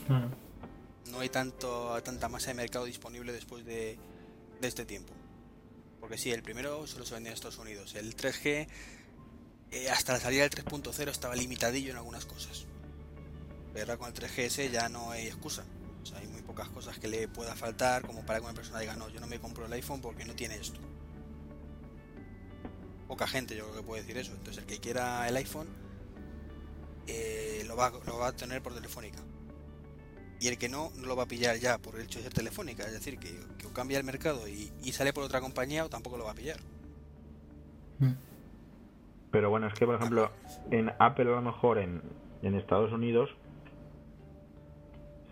[0.05, 0.29] Claro.
[1.11, 3.97] No hay tanto, tanta masa de mercado disponible después de,
[4.61, 5.13] de este tiempo.
[5.99, 7.95] Porque sí, el primero solo se vendía en Estados Unidos.
[7.95, 8.67] El 3G,
[9.71, 12.67] eh, hasta la salida del 3.0 estaba limitadillo en algunas cosas.
[13.73, 15.63] Pero ahora con el 3GS ya no hay excusa.
[16.01, 18.79] O sea, hay muy pocas cosas que le pueda faltar como para que una persona
[18.79, 20.79] diga, no, yo no me compro el iPhone porque no tiene esto.
[23.07, 24.31] Poca gente yo creo que puede decir eso.
[24.33, 25.67] Entonces el que quiera el iPhone
[27.07, 29.19] eh, lo, va, lo va a tener por telefónica.
[30.39, 32.33] Y el que no, no lo va a pillar ya por el hecho de ser
[32.33, 32.83] telefónica.
[32.83, 35.89] Es decir, que, que o cambia el mercado y, y sale por otra compañía o
[35.89, 36.59] tampoco lo va a pillar.
[37.99, 38.11] Mm.
[39.31, 40.31] Pero bueno, es que por ejemplo,
[40.69, 42.03] en Apple a lo mejor en,
[42.43, 43.29] en Estados Unidos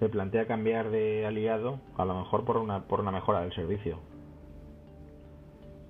[0.02, 4.00] se plantea cambiar de aliado, a lo mejor por una, por una mejora del servicio.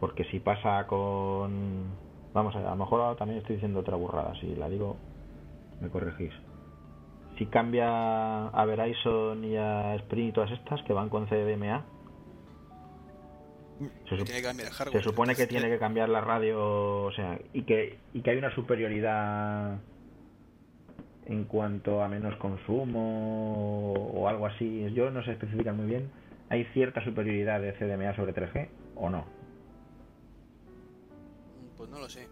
[0.01, 1.86] Porque si pasa con...
[2.34, 4.97] Vamos a ver, a lo mejor ahora también estoy diciendo otra burrada, si la digo
[5.80, 6.34] me corregís.
[7.38, 11.84] Si cambia a Verizon y a Sprint y todas estas que van con CDMA,
[14.09, 17.05] se, Que sup- tiene que cambiar el se supone que tiene que cambiar la radio,
[17.05, 19.80] o sea, y que, y que hay una superioridad
[21.26, 24.91] en cuanto a menos consumo o algo así.
[24.93, 26.09] Yo no sé especificar muy bien.
[26.49, 29.26] ¿Hay cierta superioridad de CDMA sobre 3G o no?
[31.78, 32.28] Pues no lo sé.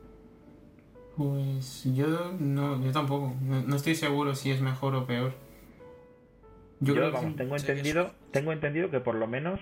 [1.16, 3.34] Pues yo no, yo tampoco.
[3.42, 5.34] No, no estoy seguro si es mejor o peor.
[6.82, 7.38] Yo, Yo, creo que vamos, sí.
[7.38, 9.60] tengo que entendido, tengo entendido que por lo menos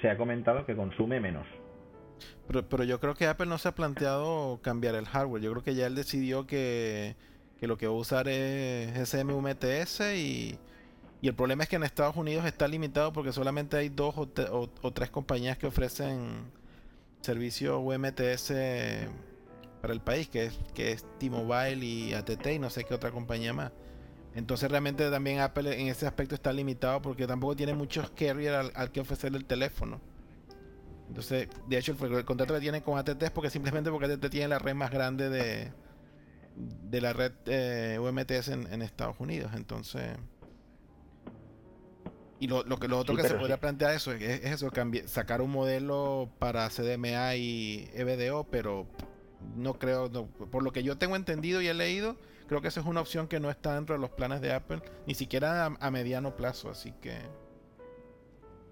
[0.00, 1.46] se ha comentado que consume menos.
[2.46, 5.42] Pero, pero yo creo que Apple no se ha planteado cambiar el hardware.
[5.42, 7.14] Yo creo que ya él decidió que,
[7.58, 10.58] que lo que va a usar es SMUMTS y,
[11.20, 14.92] y el problema es que en Estados Unidos está limitado porque solamente hay dos o,
[14.92, 16.52] tres compañías que ofrecen
[17.20, 18.52] servicio UMTS
[19.80, 23.10] para el país, que es, que es T-Mobile y ATT y no sé qué otra
[23.10, 23.72] compañía más.
[24.34, 28.92] Entonces realmente también Apple en ese aspecto está limitado porque tampoco tiene muchos carrier al,
[28.92, 30.00] que ofrecerle el teléfono.
[31.08, 34.48] Entonces, de hecho, el, contrato que tiene con ATT es porque simplemente porque ATT tiene
[34.48, 35.72] la red más grande de,
[36.58, 39.52] de la red eh, UMTS en, en Estados Unidos.
[39.54, 40.16] Entonces,
[42.40, 43.60] y lo, lo que lo otro Sí, que se podría sí.
[43.60, 48.86] plantear eso es, es eso, cambiar, sacar un modelo para CDMA y EBDO, pero
[49.56, 52.16] no creo, no, por lo que yo tengo entendido y he leído,
[52.48, 54.80] creo que esa es una opción que no está dentro de los planes de Apple,
[55.06, 57.18] ni siquiera a, a mediano plazo, así que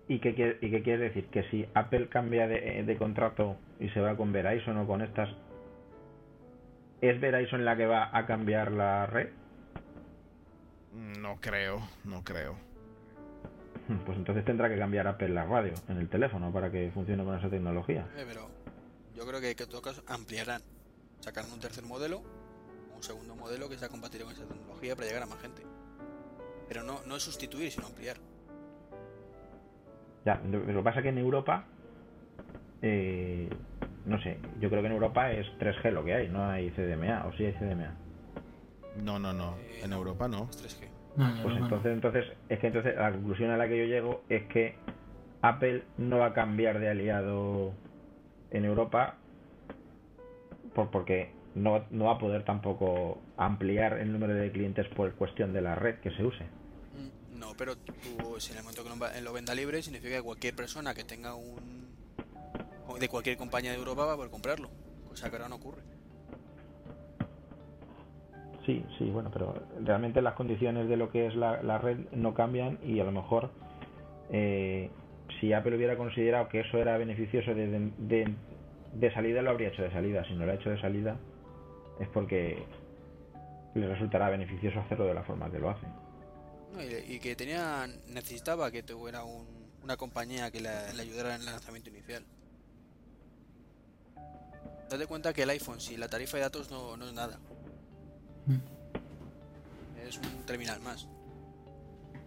[0.08, 1.26] ¿Y qué, quiere, ¿Y qué quiere decir?
[1.26, 5.28] Que si Apple cambia de, de contrato y se va con Verizon o con estas,
[7.00, 9.28] ¿es Verizon la que va a cambiar la red?
[11.26, 12.56] no creo, no creo.
[14.04, 17.38] Pues entonces tendrá que cambiar Apple la radio en el teléfono para que funcione con
[17.38, 18.06] esa tecnología.
[18.16, 18.48] Eh, pero
[19.14, 20.60] yo creo que, que en todo caso ampliarán.
[21.20, 22.22] Sacarán un tercer modelo,
[22.94, 25.62] un segundo modelo que sea compatible con esa tecnología para llegar a más gente.
[26.68, 28.16] Pero no, no es sustituir, sino ampliar.
[30.24, 31.64] Ya, lo lo que pasa es que en Europa,
[32.82, 33.48] eh,
[34.06, 37.26] no sé, yo creo que en Europa es 3G lo que hay, no hay CDMA,
[37.26, 37.94] o sí hay CDMA.
[39.02, 40.48] No, no, no, en Europa no.
[40.50, 40.88] es 3G.
[41.16, 44.22] No, yo Pues entonces, entonces, es que entonces la conclusión a la que yo llego
[44.28, 44.76] es que
[45.42, 47.72] Apple no va a cambiar de aliado
[48.50, 49.16] en Europa
[50.74, 55.52] por, porque no, no va a poder tampoco ampliar el número de clientes por cuestión
[55.52, 56.44] de la red que se use.
[56.44, 60.54] Mm, No, pero tú, si en el momento que lo venda libre, significa que cualquier
[60.54, 61.85] persona que tenga un.
[62.98, 64.70] De cualquier compañía de Europa va a poder comprarlo.
[65.08, 65.82] Cosa que ahora no ocurre.
[68.64, 72.34] Sí, sí, bueno, pero realmente las condiciones de lo que es la, la red no
[72.34, 73.50] cambian y a lo mejor
[74.30, 74.90] eh,
[75.40, 78.34] si Apple hubiera considerado que eso era beneficioso de, de, de-
[78.94, 80.24] de salida, lo habría hecho de salida.
[80.24, 81.16] Si no lo ha hecho de salida
[82.00, 82.64] es porque
[83.74, 85.86] le resultará beneficioso hacerlo de la forma que lo hace.
[86.72, 91.42] No, y, y que tenía necesitaba que tuviera un- una compañía que le ayudara en
[91.42, 92.24] el lanzamiento inicial.
[94.88, 97.38] Date cuenta que el iPhone, si la tarifa de datos no, no es nada,
[98.46, 98.58] Mm.
[100.06, 101.08] es un terminal más.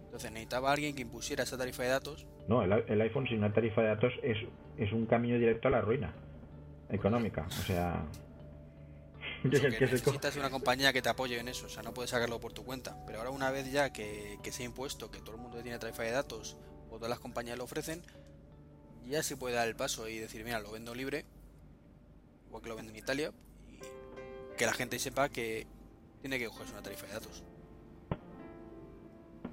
[0.06, 2.26] Entonces necesitaba alguien que impusiera esa tarifa de datos.
[2.50, 4.38] No, el, el iPhone sin una tarifa de datos es,
[4.78, 6.14] es un camino directo a la ruina
[6.90, 7.46] económica.
[7.48, 8.04] O sea,
[9.46, 12.10] yo que se necesitas una compañía que te apoye en eso, o sea, no puedes
[12.12, 12.98] sacarlo por tu cuenta.
[13.06, 15.80] Pero ahora una vez ya que, que se ha impuesto que todo el mundo tiene
[15.80, 16.58] tarifa de datos
[16.90, 18.02] o todas las compañías lo ofrecen,
[19.08, 21.24] ya se puede dar el paso y decir, mira, lo vendo libre,
[22.50, 23.32] igual que lo venden en Italia,
[23.68, 23.80] y
[24.58, 25.66] que la gente sepa que
[26.22, 27.44] tiene que cogerse una tarifa de datos.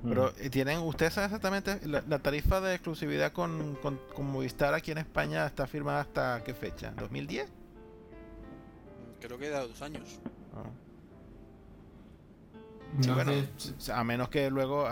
[0.02, 4.74] Pero eh, tienen, ¿ustedes saben exactamente la, la tarifa de exclusividad con, con, con Movistar
[4.74, 6.92] aquí en España está firmada hasta qué fecha?
[6.96, 7.46] ¿2010?
[9.20, 10.20] Creo que da dos años.
[10.54, 10.64] Ah.
[13.00, 13.32] Sí, bueno,
[13.92, 14.86] a menos que luego,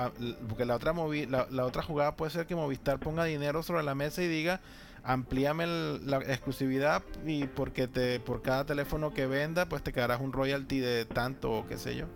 [0.49, 3.83] porque la otra movi- la, la otra jugada puede ser que Movistar ponga dinero sobre
[3.83, 4.61] la mesa y diga,
[5.05, 10.21] amplíame el- la exclusividad y porque te por cada teléfono que venda, pues te quedarás
[10.21, 12.07] un royalty de tanto o qué sé yo.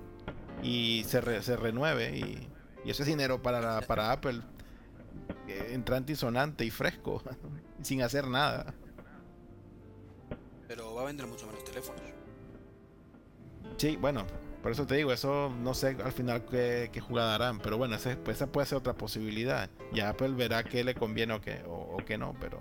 [0.62, 2.48] Y se, re- se renueve y,
[2.84, 4.40] y ese es dinero para, la- para Apple,
[5.46, 7.22] entrante y sonante y fresco,
[7.82, 8.74] sin hacer nada.
[10.66, 12.02] Pero va a vender mucho menos teléfonos.
[13.76, 14.26] Sí, bueno,
[14.62, 17.94] por eso te digo, eso no sé al final qué, qué jugada harán, pero bueno,
[17.96, 19.70] ese- pues, esa puede ser otra posibilidad.
[19.92, 22.58] Ya Apple verá qué le conviene o qué, o, o qué no, pero...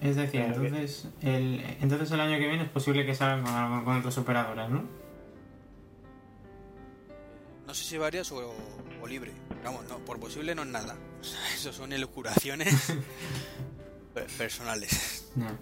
[0.00, 3.84] es decir, que- entonces el, entonces el año que viene es posible que salgan con,
[3.84, 4.84] con otras operadoras, ¿no?
[7.66, 8.54] No sé si varias o,
[9.02, 9.32] o libre.
[9.64, 10.94] Vamos, no, por posible no es nada.
[11.20, 12.92] O sea, eso son elucubraciones
[14.14, 15.56] pe- personales Ya.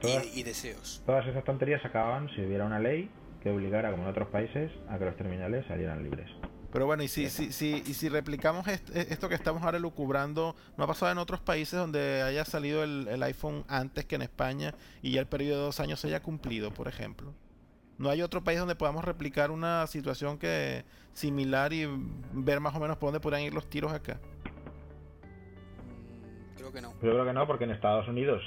[0.00, 1.02] Todas- y, y deseos.
[1.06, 3.10] Todas esas tonterías acababan si hubiera una ley
[3.42, 6.28] que obligara, como en otros países, a que los terminales salieran libres.
[6.72, 9.78] Pero bueno, y si, si, si, y si replicamos est- e, esto que estamos ahora
[9.80, 14.14] lucubrando, ¿no ha pasado en otros países donde haya salido el, el iPhone antes que
[14.14, 17.34] en España y ya el periodo de dos años se haya cumplido, por ejemplo?
[17.98, 21.86] ¿No hay otro país donde podamos replicar una situación que similar y
[22.32, 24.20] ver más o menos por dónde podrían ir los tiros acá?
[25.84, 26.92] Mm, Creo que no.
[26.92, 28.42] Yo creo que no, porque en Estados Unidos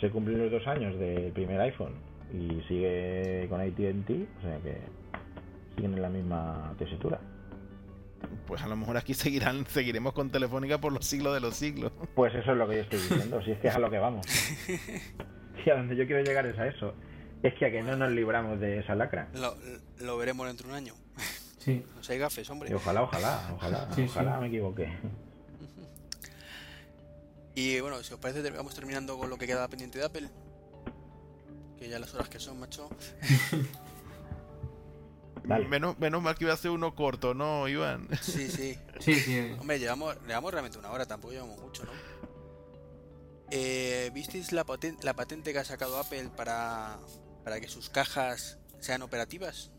[0.00, 1.94] se cumplen los dos años del primer iPhone
[2.32, 4.78] y sigue con ATT, o sea que
[5.76, 7.20] siguen en la misma tesitura.
[8.46, 11.92] Pues a lo mejor aquí seguirán, seguiremos con Telefónica por los siglos de los siglos.
[12.14, 13.98] Pues eso es lo que yo estoy diciendo, si es que es a lo que
[13.98, 14.26] vamos.
[15.66, 16.94] Y a donde yo quiero llegar es a eso.
[17.42, 19.28] Es que a que no nos libramos de esa lacra.
[19.34, 19.54] Lo,
[20.04, 20.94] lo veremos dentro de un año.
[21.58, 21.84] Sí.
[21.96, 22.70] No sé, gafes, hombre.
[22.70, 24.40] Y ojalá, ojalá, ojalá, Sí, ojalá sí.
[24.40, 24.88] me equivoque.
[27.58, 30.30] Y bueno, si os parece, vamos terminando con lo que queda pendiente de Apple.
[31.76, 32.88] Que ya las horas que son, macho.
[35.68, 38.06] Menos, menos mal que iba a ser uno corto, ¿no, Iván?
[38.20, 38.78] Sí, sí.
[39.00, 39.56] Sí, sí.
[39.58, 41.90] Hombre, llevamos, llevamos realmente una hora, tampoco llevamos mucho, ¿no?
[43.50, 46.98] Eh, ¿Visteis la, paten- la patente que ha sacado Apple para,
[47.44, 49.70] para que sus cajas sean operativas?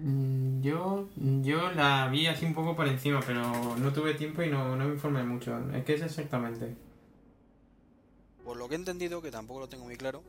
[0.00, 4.48] Mm, Yo, yo la vi así un poco por encima, pero no tuve tiempo y
[4.50, 5.58] no, no me informé mucho.
[5.72, 6.76] Es que es exactamente.
[8.44, 10.22] Por lo que he entendido, que tampoco lo tengo muy claro,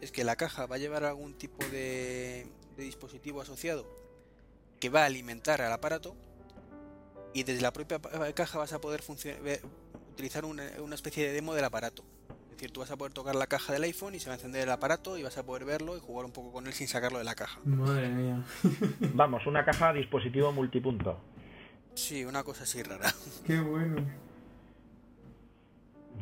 [0.00, 2.46] es que la caja va a llevar algún tipo de,
[2.76, 3.86] de dispositivo asociado
[4.78, 6.14] que va a alimentar al aparato
[7.34, 8.00] y desde la propia
[8.34, 9.02] caja vas a poder
[10.12, 12.04] utilizar una, una especie de demo del aparato.
[12.58, 14.36] Es decir, tú vas a poder tocar la caja del iPhone y se va a
[14.36, 16.88] encender el aparato y vas a poder verlo y jugar un poco con él sin
[16.88, 17.60] sacarlo de la caja.
[17.64, 18.42] Madre mía.
[19.14, 21.20] Vamos, una caja dispositivo multipunto.
[21.94, 23.14] Sí, una cosa así rara.
[23.46, 24.04] Qué bueno.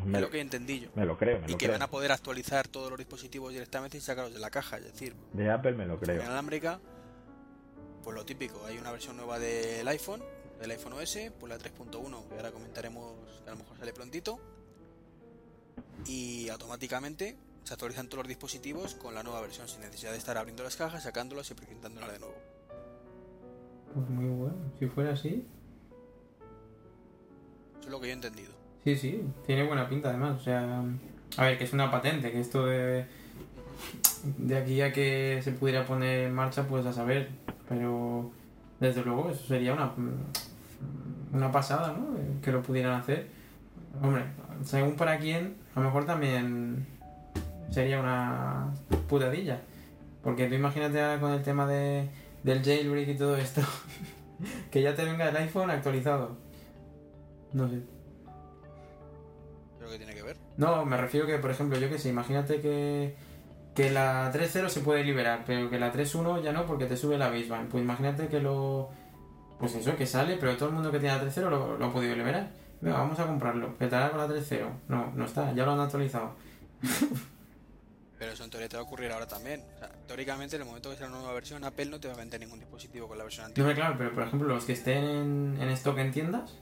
[0.05, 0.89] Me, Es lo, que entendí yo.
[0.95, 1.73] me lo creo, me Y lo que creo.
[1.73, 4.77] van a poder actualizar todos los dispositivos directamente sin sacarlos de la caja.
[4.77, 6.17] Es decir, De Apple me lo creo.
[6.17, 6.81] inalámbrica,
[8.05, 10.23] pues lo típico, hay una versión nueva del iPhone,
[10.61, 14.39] del iPhone OS, pues la 3.1, que ahora comentaremos, que a lo mejor sale prontito,
[16.07, 20.39] y automáticamente se actualizan todos los dispositivos con la nueva versión, sin necesidad de estar
[20.39, 22.37] abriendo las cajas, sacándolas y presentándolas de nuevo.
[23.93, 24.57] Pues muy bueno.
[24.79, 25.47] Si fuera así.
[27.81, 28.53] Eso es lo que yo he entendido.
[28.85, 29.23] Sí, sí.
[29.47, 30.41] Tiene buena pinta además.
[30.41, 30.85] O sea.
[31.37, 33.07] A ver, que es una patente, que esto de.
[34.39, 37.31] De aquí a que se pudiera poner en marcha, pues a saber.
[37.69, 38.31] Pero.
[38.79, 39.93] Desde luego, eso sería una.
[41.33, 42.41] Una pasada, ¿no?
[42.41, 43.29] Que lo pudieran hacer.
[44.03, 44.25] Hombre,
[44.65, 46.87] según para quién, a lo mejor también
[47.71, 48.73] sería una
[49.09, 49.61] putadilla.
[50.23, 52.09] Porque tú imagínate ahora con el tema de,
[52.43, 53.63] del jailbreak y todo esto.
[54.71, 56.37] que ya te venga el iPhone actualizado.
[57.53, 57.81] No sé.
[59.79, 60.37] Creo que tiene que ver.
[60.57, 63.15] No, me refiero que, por ejemplo, yo que sé, imagínate que,
[63.75, 67.19] que la 3.0 se puede liberar, pero que la 3.1 ya no porque te sube
[67.19, 67.69] la baseband.
[67.71, 68.91] Pues imagínate que lo...
[69.59, 71.93] Pues eso, que sale, pero todo el mundo que tiene la 3.0 lo, lo ha
[71.93, 72.51] podido liberar.
[72.81, 73.75] Venga, vamos a comprarlo.
[73.77, 74.71] ¿Petará con la 3.0?
[74.89, 76.35] No, no está, ya lo han actualizado.
[78.19, 79.63] Pero eso en teoría te va a ocurrir ahora también.
[79.77, 82.15] O sea, teóricamente, en el momento que sea una nueva versión, Apple no te va
[82.15, 83.69] a vender ningún dispositivo con la versión No, antigua.
[83.71, 86.55] hombre, claro, pero por ejemplo, los que estén en, en stock en tiendas,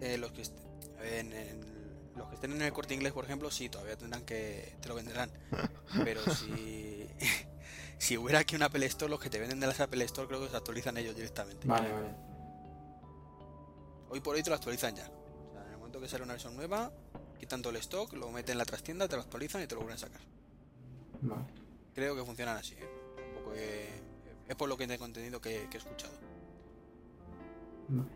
[0.00, 0.42] Eh, los que
[1.02, 1.74] en-
[2.16, 4.94] los que estén en el corte inglés, por ejemplo, sí, todavía tendrán que te lo
[4.94, 5.30] venderán.
[6.04, 7.06] Pero si
[7.98, 10.40] si hubiera aquí un Apple Store, los que te venden de las Apple Store creo
[10.42, 11.66] que se actualizan ellos directamente.
[11.66, 12.08] vale, vale.
[14.10, 15.08] Hoy por hoy te lo actualizan ya.
[15.08, 16.92] O sea, en el momento que sale una versión nueva,
[17.38, 19.80] quitan todo el stock, lo meten en la trastienda, te lo actualizan y te lo
[19.82, 20.20] vuelven a sacar.
[21.22, 21.44] Vale.
[21.94, 22.88] Creo que funcionan así, ¿eh?
[23.28, 23.88] Un poco, eh,
[24.48, 26.12] es por lo que tengo entendido que, que he escuchado.
[27.88, 28.08] vale.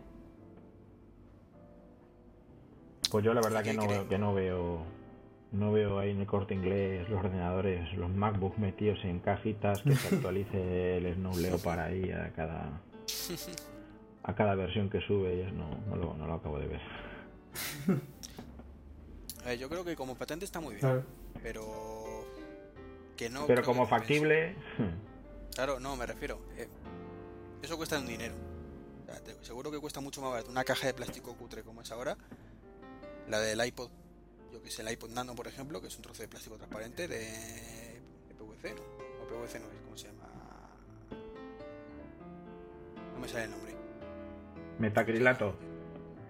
[3.11, 4.07] Pues yo la verdad ¿Qué que no, cree?
[4.07, 4.83] que no veo
[5.51, 9.95] no veo ahí en el corte inglés los ordenadores, los MacBooks metidos en cajitas que
[9.95, 12.81] se actualice el Snow Leopard ahí a cada
[14.23, 16.81] a cada versión que sube y es- no, no, lo, no lo acabo de ver.
[19.43, 21.03] A ver, yo creo que como patente está muy bien, Claro.
[21.41, 22.25] pero
[23.15, 23.47] que no.
[23.47, 24.55] Pero como factible,
[25.55, 26.39] Claro, no, me refiero.
[26.57, 26.67] eh,
[27.61, 28.35] eso cuesta un dinero.
[29.07, 31.81] O sea, te- seguro que cuesta mucho más barato una caja de plástico cutre como
[31.81, 32.15] es ahora.
[33.27, 33.89] La del iPod,
[34.51, 37.07] yo que sé, el iPod Nano, por ejemplo, que es un trozo de plástico transparente
[37.07, 38.81] de, de PVC, ¿no?
[39.23, 40.27] O PVC no es, ¿cómo se llama?
[43.13, 43.73] No me sale el nombre.
[44.79, 45.55] Metacrilato.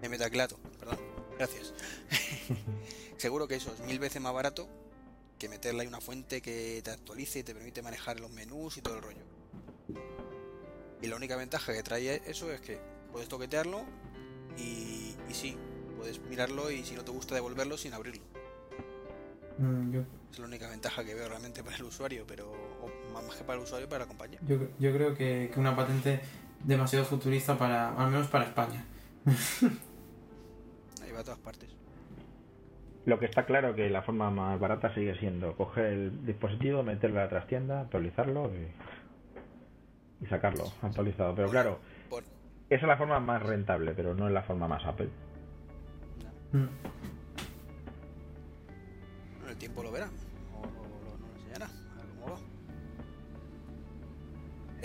[0.02, 0.98] De metaclato, perdón.
[1.38, 1.72] Gracias.
[3.16, 4.68] Seguro que eso es mil veces más barato
[5.38, 8.82] que meterle ahí una fuente que te actualice y te permite manejar los menús y
[8.82, 9.22] todo el rollo.
[11.00, 12.78] Y la única ventaja que trae eso es que
[13.10, 13.84] puedes toquetearlo
[14.58, 15.56] y, y sí,
[15.96, 18.22] puedes mirarlo y si no te gusta devolverlo sin abrirlo.
[19.58, 20.00] Mm, yo,
[20.32, 23.44] Es la única ventaja que veo realmente para el usuario, pero o más más que
[23.44, 24.38] para el usuario, para la compañía.
[24.46, 26.20] yo, yo creo que, que una patente
[26.64, 28.84] demasiado futurista para, al menos para España.
[31.02, 31.68] Ahí va a todas partes.
[33.06, 37.20] Lo que está claro que la forma más barata sigue siendo coger el dispositivo, meterlo
[37.20, 38.68] a la trastienda, actualizarlo y,
[40.24, 41.34] y sacarlo actualizado.
[41.34, 42.22] Pero claro, Por,
[42.68, 45.08] esa es la forma más rentable, pero no es la forma más Apple.
[46.52, 46.66] Mm.
[49.38, 50.10] Bueno, el tiempo lo verá.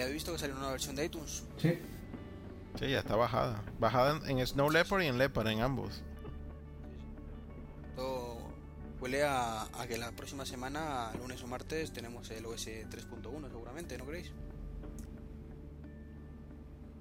[0.06, 1.44] ¿Habéis visto que salió una nueva versión de iTunes?
[1.58, 1.80] Sí.
[2.80, 3.62] Sí, ya está bajada.
[3.80, 6.04] Bajada en, en Snow Leopard y en Leopard, en ambos.
[7.90, 8.38] Esto
[9.00, 13.98] huele a, a que la próxima semana, lunes o martes, tenemos el OS 3.1 seguramente,
[13.98, 14.32] ¿no creéis?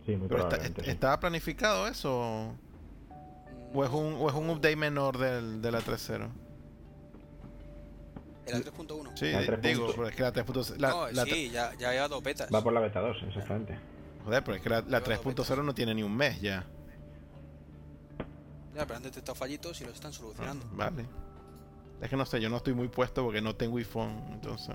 [0.07, 0.91] Sí, muy Pero está- sí.
[0.91, 2.55] ¿Estaba planificado eso?
[3.73, 6.29] ¿O es un, o es un update menor del, de la 3.0?
[8.47, 9.17] ¿El 3.1?
[9.17, 9.61] Sí, La di- 3.0.
[9.61, 12.49] digo, pero es que la 3.0 la, no, la sí, ya, ya ha llevado betas.
[12.55, 13.79] Va por la beta 2, exactamente.
[14.25, 16.65] Joder, pero es que la, la Lleva dos 3.0 no tiene ni un mes ya.
[18.75, 20.67] Ya, pero han detectado fallitos y los están Ah, solucionando.
[20.73, 21.05] vale.
[22.01, 24.75] Es que no sé, yo no estoy muy puesto porque no tengo iPhone, entonces...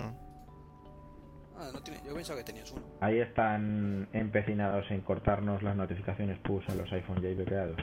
[1.60, 2.82] Ah, no tiene, yo pensaba que tenías uno.
[3.02, 7.76] Ahí están empecinados en cortarnos las notificaciones push a los iPhone ya creados.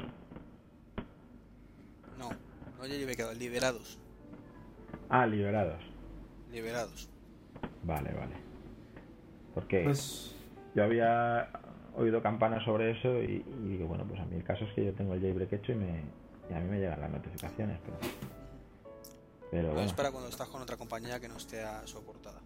[2.19, 2.31] No,
[2.79, 3.99] no ya lleve quedado, liberados.
[5.09, 5.83] Ah, liberados.
[6.51, 7.09] Liberados.
[7.83, 8.35] Vale, vale.
[9.55, 10.35] Porque Pues
[10.75, 11.49] yo había
[11.97, 14.85] oído campanas sobre eso y, y digo, bueno, pues a mí el caso es que
[14.85, 16.03] yo tengo el jailbreak hecho y, me,
[16.51, 17.97] y a mí me llegan las notificaciones, pero...
[19.51, 22.41] Pero Bueno, bueno, es para cuando estás con otra compañía que no esté a- soportada.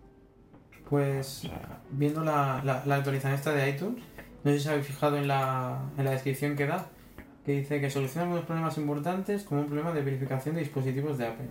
[0.89, 4.03] Pues o sea, viendo la, la, la actualización esta de iTunes,
[4.45, 6.89] no sé si os habéis fijado en la, en la descripción que da,
[7.45, 11.27] que dice que soluciona algunos problemas importantes como un problema de verificación de dispositivos de
[11.27, 11.49] Apple.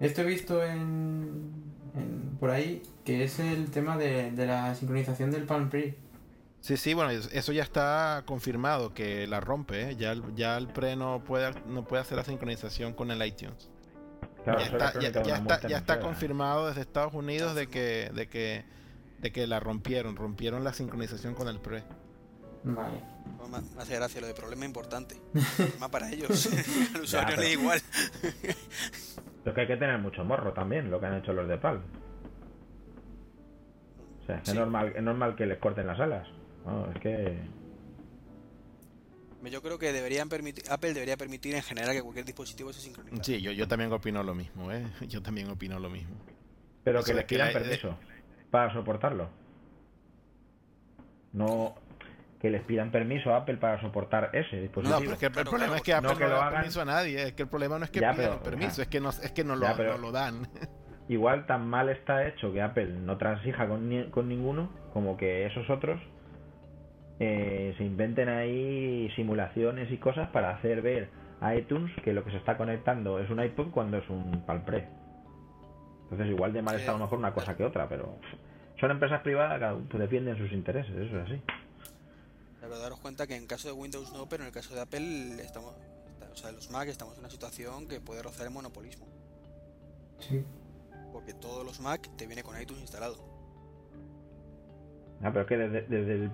[0.00, 1.52] Esto he visto en,
[1.96, 5.96] en- por ahí que es el tema de, de la sincronización del Palm Pre.
[6.60, 9.96] Sí, sí, bueno, es- eso ya está confirmado que la rompe, ¿eh?
[9.96, 13.70] Ya, el- ya el pre no puede, no puede hacer la sincronización con el iTunes.
[14.44, 18.28] claro, ya está, ya, ya está, ya está confirmado desde Estados Unidos de que, de
[18.28, 18.64] que,
[19.20, 21.82] de que la rompieron, rompieron la sincronización con el pre.
[22.68, 23.02] Vale.
[23.74, 25.16] Me hace gracia lo de problema importante.
[25.56, 26.46] Problema para ellos.
[26.94, 27.80] Al usuario pero- le da igual.
[29.44, 31.80] Lo que hay que tener mucho morro también, lo que han hecho los de Palm.
[34.22, 36.28] O sea, es, normal, es normal que les corten las alas.
[36.66, 37.38] No, es que...
[39.50, 43.24] Yo creo que deberían permitir, Apple debería permitir en general que cualquier dispositivo se sincronice.
[43.24, 44.84] Sí, yo, yo también opino lo mismo, ¿eh?
[45.08, 46.14] Yo también opino lo mismo.
[46.84, 47.96] Pero que es les que pidan la- permiso
[48.50, 49.30] para soportarlo.
[51.32, 51.74] No
[52.40, 54.94] que les pidan permiso a Apple para soportar ese dispositivo.
[54.96, 56.30] No, pero es que el Claro, problema claro, es que Apple no no, que lo
[56.30, 56.52] da hagan.
[56.60, 57.22] permiso a nadie.
[57.22, 59.08] Es que el problema no es que Ya, pidan pero, el permiso, es que no,
[59.10, 60.46] es que no, lo, Ya, pero- no lo dan.
[61.08, 65.46] Igual tan mal está hecho que Apple no transija con, ni- con ninguno como que
[65.46, 65.98] esos otros
[67.18, 71.08] eh, se inventen ahí simulaciones y cosas para hacer ver
[71.40, 74.86] a iTunes que lo que se está conectando es un iPod cuando es un Palpre.
[76.04, 78.16] Entonces igual de mal está a lo mejor una cosa que otra, pero
[78.80, 79.60] son empresas privadas
[79.90, 81.42] que defienden sus intereses, eso es así.
[82.68, 85.40] Verdad, daros cuenta que en caso de Windows no, pero en el caso de Apple,
[85.42, 85.74] estamos,
[86.12, 89.06] está- o sea, los Mac estamos en una situación que puede rozar el monopolismo.
[90.18, 90.44] Sí.
[91.12, 93.16] Porque todos los Mac te viene con iTunes instalado.
[95.22, 96.30] Ah, pero es que desde, desde el,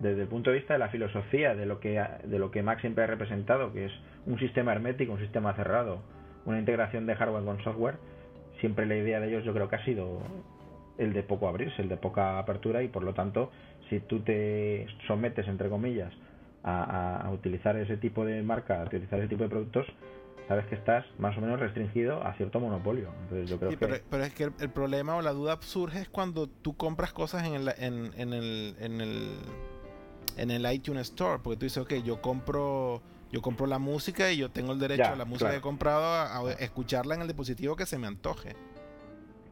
[0.00, 2.62] desde el punto de vista de la filosofía, de lo que ha- de lo que
[2.62, 3.92] Mac siempre ha representado, que es
[4.26, 6.00] un sistema hermético, un sistema cerrado,
[6.46, 7.98] una integración de hardware con software,
[8.60, 10.20] siempre la idea de ellos yo creo que ha sido
[10.96, 13.50] el de poco abrirse, el de poca apertura y por lo tanto,
[13.90, 16.12] si tú te sometes entre comillas
[16.62, 19.86] a, utilizar ese tipo de marca, a utilizar ese tipo de productos,
[20.48, 23.14] sabes que estás más o menos restringido a cierto monopolio.
[23.22, 25.58] Entonces yo creo Sí, que pero, pero es que el, el problema o la duda
[25.62, 29.38] surge es cuando tú compras cosas en el, en, en el, en el
[30.36, 34.36] en el iTunes Store, porque tú dices, ok, yo compro yo compro la música y
[34.38, 35.52] yo tengo el derecho Ya, a la música claro.
[35.52, 38.56] que he comprado a, a escucharla en el dispositivo que se me antoje.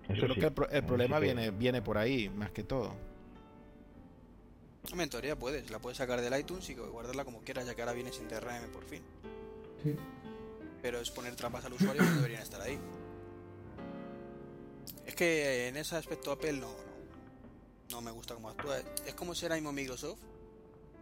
[0.08, 2.64] eso yo creo sí, que el, el problema sí viene viene por ahí, más que
[2.64, 2.96] todo.
[4.90, 7.92] En teoría puedes, la puedes sacar del iTunes y guardarla como quieras, ya que ahora
[7.92, 9.02] viene sin DRM por fin.
[9.82, 9.96] Sí.
[10.82, 12.78] Pero es poner trampas al usuario que no deberían estar ahí.
[15.06, 16.74] Es que en ese aspecto Apple no, no,
[17.90, 18.78] no me gusta cómo actúa.
[19.06, 20.18] Es como si ahora mismo Microsoft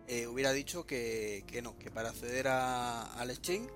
[0.07, 3.70] eh, hubiera dicho que, que no, que para acceder a, al Exchange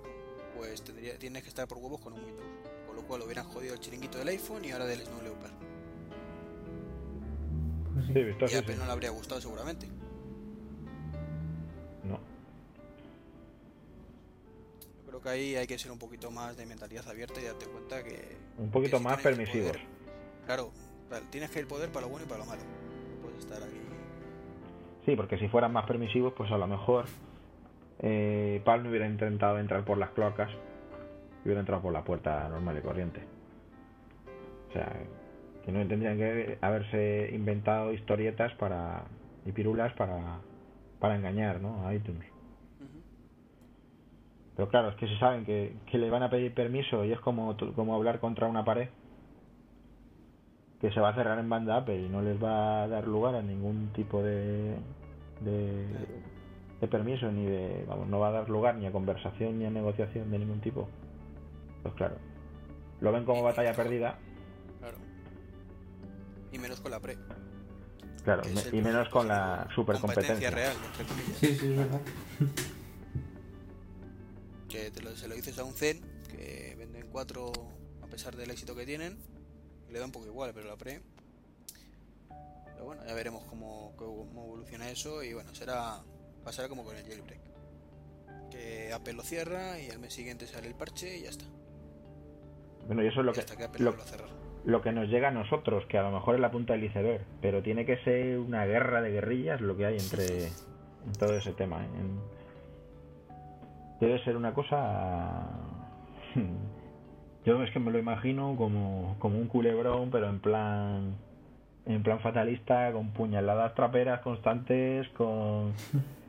[0.56, 2.46] pues tendría, tienes que estar por huevos con un Windows.
[2.86, 5.63] Con lo cual hubieran jodido el chiringuito del iPhone y ahora del Snow Leopard.
[8.06, 8.12] Sí.
[8.12, 8.80] Sí, visto Y así, a Apple sí.
[8.80, 9.86] no le habría gustado seguramente.
[12.04, 12.18] No.
[14.98, 17.66] Yo creo que ahí hay que ser un poquito más de mentalidad abierta y darte
[17.66, 18.36] cuenta que...
[18.58, 19.70] Un poquito que si más permisivos.
[19.72, 19.86] poder-
[20.46, 20.70] claro,
[21.30, 22.62] tienes que el poder para lo bueno y para lo malo.
[22.62, 23.80] No puedes estar aquí...
[25.06, 27.04] Sí, porque si fueran más permisivos, pues a lo mejor
[28.00, 32.48] eh, Palm no hubiera intentado entrar por las cloacas y hubiera entrado por la puerta
[32.48, 33.20] normal y corriente.
[34.70, 34.92] O sea,
[35.64, 39.04] que no tendrían que haberse inventado historietas para
[39.46, 40.38] y pirulas para,
[40.98, 41.86] para engañar ¿no?
[41.86, 42.24] a iTunes.
[44.56, 47.20] Pero claro, es que si saben que, que le van a pedir permiso y es
[47.20, 48.88] como, como hablar contra una pared,
[50.80, 53.34] que se va a cerrar en banda Apple y no les va a dar lugar
[53.34, 54.76] a ningún tipo de,
[55.40, 55.86] de,
[56.80, 59.70] de permiso, ni de, vamos, no va a dar lugar ni a conversación ni a
[59.70, 60.88] negociación de ningún tipo.
[61.82, 62.16] Pues claro,
[63.00, 64.18] lo ven como batalla perdida.
[66.54, 67.18] Y menos con la pre.
[68.22, 70.50] claro, me- y menos con la competencia supercompetencia.
[70.50, 71.38] real, entre comillas.
[71.38, 72.00] Sí, sí, es verdad.
[74.68, 77.52] Que te lo- se lo dices a un Zen, que venden cuatro
[78.02, 79.16] a pesar del éxito que tienen,
[79.90, 81.00] le da un poco igual, pero la Pre.
[82.72, 86.02] Pero bueno, ya veremos cómo, cómo evoluciona eso y bueno, será
[86.44, 87.40] pasará como con el jailbreak.
[88.50, 91.44] Que Apple lo cierra y al mes siguiente sale el parche y ya está.
[92.86, 94.28] Bueno, y eso es lo Y que, hasta que Apple lo, cerrar.
[94.64, 97.22] Lo que nos llega a nosotros, que a lo mejor es la punta del iceberg,
[97.40, 101.52] pero tiene que ser una guerra de guerrillas lo que hay entre en todo ese
[101.52, 101.82] tema.
[101.82, 101.88] ¿eh?
[104.00, 105.48] Debe ser una cosa...
[107.44, 111.14] Yo es que me lo imagino como, como un culebrón, pero en plan
[111.86, 115.74] en plan fatalista, con puñaladas traperas constantes, con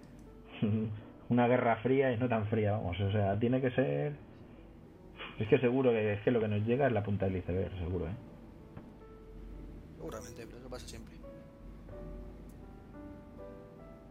[1.30, 3.00] una guerra fría y no tan fría, vamos.
[3.00, 4.14] O sea, tiene que ser...
[5.40, 7.72] Es que seguro que, es que lo que nos llega es la punta del iceberg,
[7.78, 8.14] seguro, ¿eh?
[9.98, 11.16] Seguramente, pero eso pasa siempre.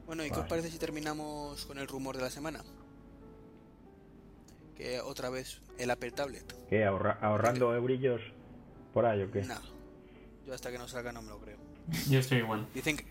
[0.07, 2.61] Bueno, ¿y qué os parece si terminamos con el rumor de la semana?
[4.77, 6.55] Que otra vez el Apple Tablet.
[6.69, 6.85] ¿Qué?
[6.85, 8.21] ahorra- ¿Ahorrando eurillos
[8.93, 9.43] por ahí o qué?
[9.43, 9.55] No,
[10.47, 11.57] yo hasta que no salga no me lo creo.
[12.11, 12.67] Yo estoy igual.
[12.75, 13.05] Dicen que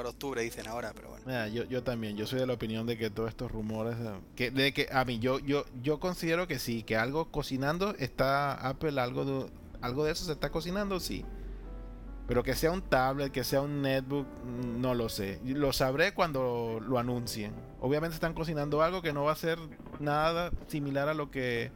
[0.00, 1.24] para octubre, dicen ahora, pero bueno.
[1.26, 4.18] Mira, yo, yo también, yo soy de la opinión de que todos estos rumores, eh,
[4.34, 8.54] que, de que a mí, yo, yo, yo considero que sí, que algo cocinando está
[8.54, 9.50] Apple, algo de,
[9.82, 11.26] algo de eso se está cocinando, sí.
[12.26, 15.38] Pero que sea un tablet, que sea un netbook, mm, no lo sé.
[15.44, 17.52] Lo sabré cuando lo anuncien.
[17.80, 19.58] Obviamente están cocinando algo que no va a ser
[19.98, 21.72] nada similar a lo que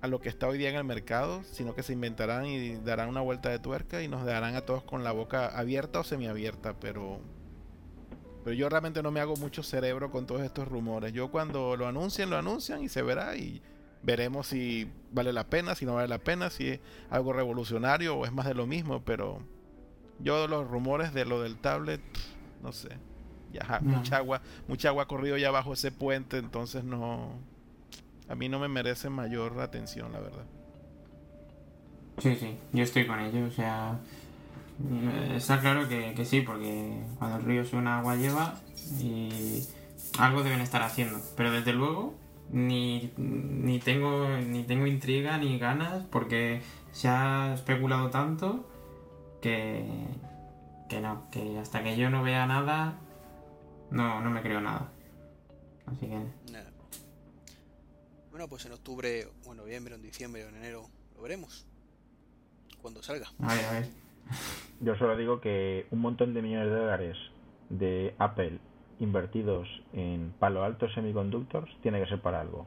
[0.00, 3.08] a lo que está hoy día en el mercado, sino que se inventarán y darán
[3.08, 6.74] una vuelta de tuerca y nos dejarán a todos con la boca abierta o semiabierta,
[6.78, 7.20] pero
[8.44, 11.12] pero yo realmente no me hago mucho cerebro con todos estos rumores.
[11.12, 13.62] Yo cuando lo anuncien, lo anuncian y se verá y
[14.02, 16.80] veremos si vale la pena, si no vale la pena, si es
[17.10, 19.40] algo revolucionario o es más de lo mismo, pero
[20.18, 22.02] yo los rumores de lo del tablet,
[22.62, 22.90] no sé.
[23.52, 23.96] Ya ja, No.
[23.96, 27.30] mucha agua, mucha agua ha corrido ya bajo ese puente, entonces no
[28.28, 30.44] a mí no me merece mayor atención, la verdad.
[32.18, 33.98] Sí, sí, yo estoy con ello, o sea,
[35.34, 38.60] está claro que, que sí, porque cuando el río suena agua lleva
[39.00, 39.62] y
[40.18, 42.14] algo deben estar haciendo, pero desde luego
[42.50, 48.68] ni, ni tengo ni tengo intriga ni ganas porque se ha especulado tanto
[49.40, 49.84] que,
[50.88, 52.98] que no, que hasta que yo no vea nada
[53.90, 54.90] no, no me creo nada.
[55.86, 56.70] Así que Nada.
[58.30, 61.66] Bueno, pues en octubre, o en noviembre, o en diciembre, o en enero, lo veremos.
[62.82, 63.30] Cuando salga.
[63.40, 64.03] a ver, a ver.
[64.80, 67.16] Yo solo digo que un montón de millones de dólares
[67.70, 68.58] de Apple
[69.00, 72.66] invertidos en Palo Alto Semiconductors tiene que ser para algo.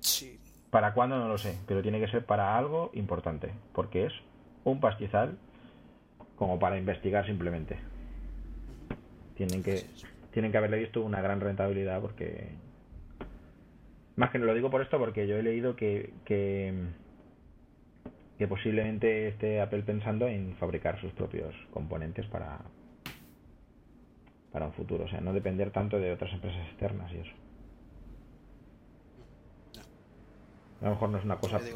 [0.00, 0.38] Sí,
[0.70, 1.18] ¿Para cuándo?
[1.18, 4.12] No lo sé, pero tiene que ser para algo importante, porque es
[4.64, 5.38] un pastizal
[6.36, 7.78] como para investigar simplemente.
[9.36, 9.84] Tienen que,
[10.32, 12.50] tienen que haberle visto una gran rentabilidad porque...
[14.16, 16.74] Más que no lo digo por esto porque yo he leído que, que,
[18.38, 22.60] que posiblemente esté Apple pensando en fabricar sus propios componentes para,
[24.52, 27.32] para un futuro, o sea, no depender tanto de otras empresas externas y eso.
[30.80, 31.72] A lo mejor no es una cosa que-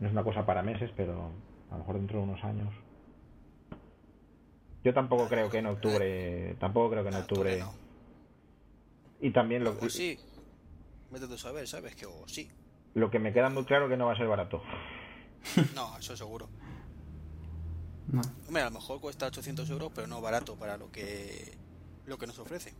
[0.00, 1.30] no es una cosa para meses, pero
[1.70, 2.72] a lo mejor dentro de unos años.
[4.84, 7.58] Yo tampoco creo que en octubre, tampoco creo que en Ah, octubre.
[7.58, 7.72] no.
[9.20, 10.18] Y también lo, O sí.
[11.10, 11.94] Vete tú a saber, ¿sabes?
[11.96, 12.50] Que o sí.
[12.94, 14.62] lo que me queda muy claro que no va a ser barato.
[15.74, 16.48] No, eso seguro.
[18.10, 18.20] No.
[18.46, 21.56] Hombre, a lo mejor cuesta 800 euros, pero no barato para lo que
[22.06, 22.74] lo que nos ofrece.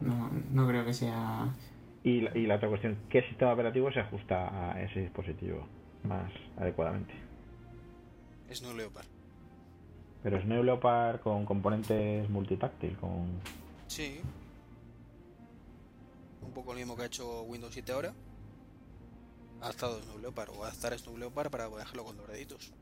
[0.00, 1.52] No, no creo que sea.
[2.04, 5.66] Y la, y la otra cuestión, ¿qué sistema operativo se ajusta a ese dispositivo
[6.04, 7.14] más adecuadamente?
[8.48, 9.06] Es no Leopard.
[10.22, 13.26] Pero es Neo Leopard con componentes multitáctil, con
[13.86, 14.20] Sí.
[16.40, 18.14] Un poco lo mismo que ha hecho Windows 7 ahora.
[19.62, 22.72] Ha estado Snow Leopard o va a estar Snow Leopard para dejarlo con doraditos.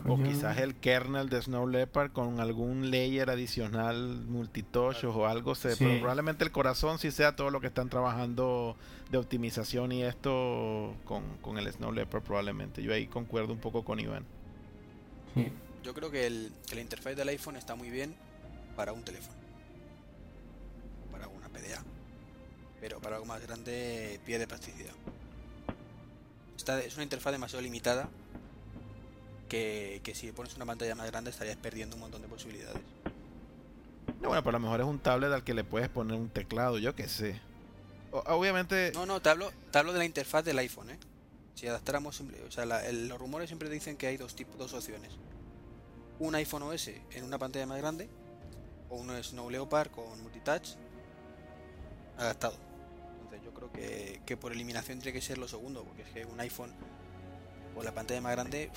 [0.00, 5.26] O Pues yo- quizás el kernel de Snow Leopard con algún layer adicional multitouch o
[5.26, 5.54] algo.
[5.54, 5.84] Se, Sí.
[5.84, 8.76] pero probablemente el corazón sí sea todo lo que están trabajando
[9.10, 12.82] de optimización y esto con, con el Snow Leopard probablemente.
[12.82, 14.24] Yo ahí concuerdo un poco con Iván.
[15.34, 15.52] Sí.
[15.82, 18.14] Yo creo que, el, que la interfaz del iPhone está muy bien
[18.76, 19.36] para un teléfono.
[21.12, 21.84] Para una PDA.
[22.80, 24.94] Pero para algo más grande pierde plasticidad.
[26.64, 28.08] Está, es una interfaz demasiado limitada
[29.50, 32.80] que, que si pones una pantalla más grande estarías perdiendo un montón de posibilidades.
[34.22, 36.30] No, bueno, pero a lo mejor es un tablet al que le puedes poner un
[36.30, 37.38] teclado, yo qué sé.
[38.12, 40.98] O- obviamente, No, no, te hablo, te hablo de la interfaz del iPhone, ¿eh?
[41.54, 44.56] Si adaptáramos, simple- o sea, la- el- los rumores siempre dicen que hay dos tipos,
[44.56, 45.10] dos opciones.
[46.18, 48.08] Un iPhone OS en una pantalla más grande
[48.88, 50.76] o un Snow Leopard con multitouch
[52.16, 52.56] adaptado.
[53.74, 56.72] Que, que por eliminación tiene que ser lo segundo, porque es que un iPhone
[57.74, 58.70] Pues la pantalla más grande,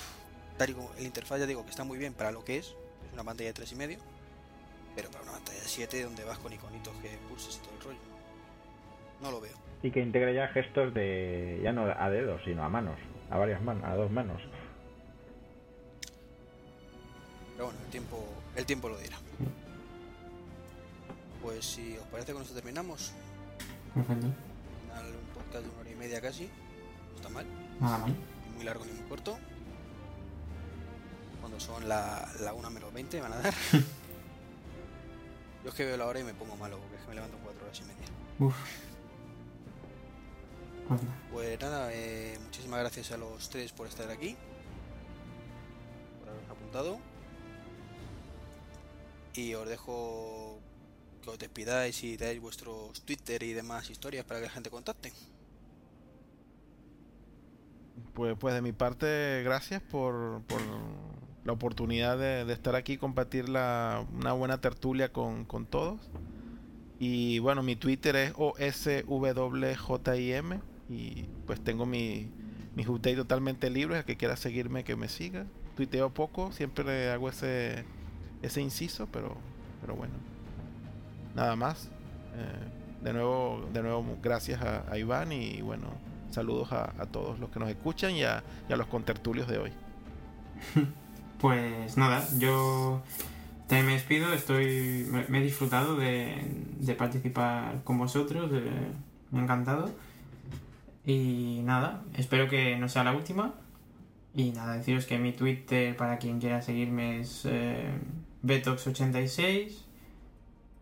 [0.56, 2.74] tal y como el interfaz ya digo que está muy bien para lo que es,
[3.06, 3.98] es una pantalla de 3,5,
[4.96, 7.80] pero para una pantalla de 7 donde vas con iconitos que pulses y todo el
[7.80, 7.98] rollo.
[9.22, 9.56] No lo veo.
[9.82, 12.98] Y que integre ya gestos de, ya no a dedos, sino a manos,
[13.30, 14.42] a varias manos, a dos manos.
[17.52, 18.24] Pero bueno, el tiempo,
[18.56, 19.16] el tiempo lo dirá.
[21.42, 23.12] Pues si os parece con esto terminamos.
[23.94, 24.28] Perfecto.
[25.06, 26.44] Un podcast de una hora y media casi.
[27.10, 27.46] No está mal.
[27.80, 28.14] Nada mal.
[28.46, 29.38] Ni muy largo ni muy corto.
[31.40, 33.54] Cuando son la, la 1 menos 20 van a dar.
[35.64, 37.36] Yo es que veo la hora y me pongo malo porque es que me levanto
[37.42, 38.06] 4 horas y media.
[38.38, 38.54] Uf.
[40.88, 41.16] Pues nada.
[41.32, 44.36] Pues nada, eh, muchísimas gracias a los tres por estar aquí.
[46.20, 46.98] Por haberos apuntado.
[49.34, 50.58] Y os dejo
[51.28, 55.12] que os despidáis y dais vuestros Twitter y demás historias para que la gente contacte.
[58.14, 60.60] Pues, pues de mi parte, gracias por, por
[61.44, 66.00] la oportunidad de, de estar aquí compartir la, una buena tertulia con, con todos.
[66.98, 69.00] Y bueno, mi Twitter es OSWJIM
[70.88, 72.30] y pues tengo mi,
[72.74, 73.98] mi update totalmente libre.
[73.98, 75.46] El que quiera seguirme, que me siga.
[75.76, 77.84] Tuiteo poco, siempre hago ese,
[78.42, 79.36] ese inciso, pero,
[79.80, 80.14] pero bueno.
[81.38, 81.88] Nada más.
[82.34, 85.86] Eh, de nuevo, de nuevo gracias a, Iván y bueno,
[86.30, 89.72] saludos a, todos los que nos escuchan y a, los contertulios de hoy.
[91.38, 93.00] Pues nada, yo
[93.68, 98.50] también me despido, estoy, me, he disfrutado de, participar con vosotros,
[99.30, 99.88] me ha encantado.
[101.06, 103.54] Y nada, espero que no sea la última.
[104.34, 107.88] Y nada, deciros que mi Twitter para quien quiera seguirme es eh,
[108.44, 109.87] Betox86.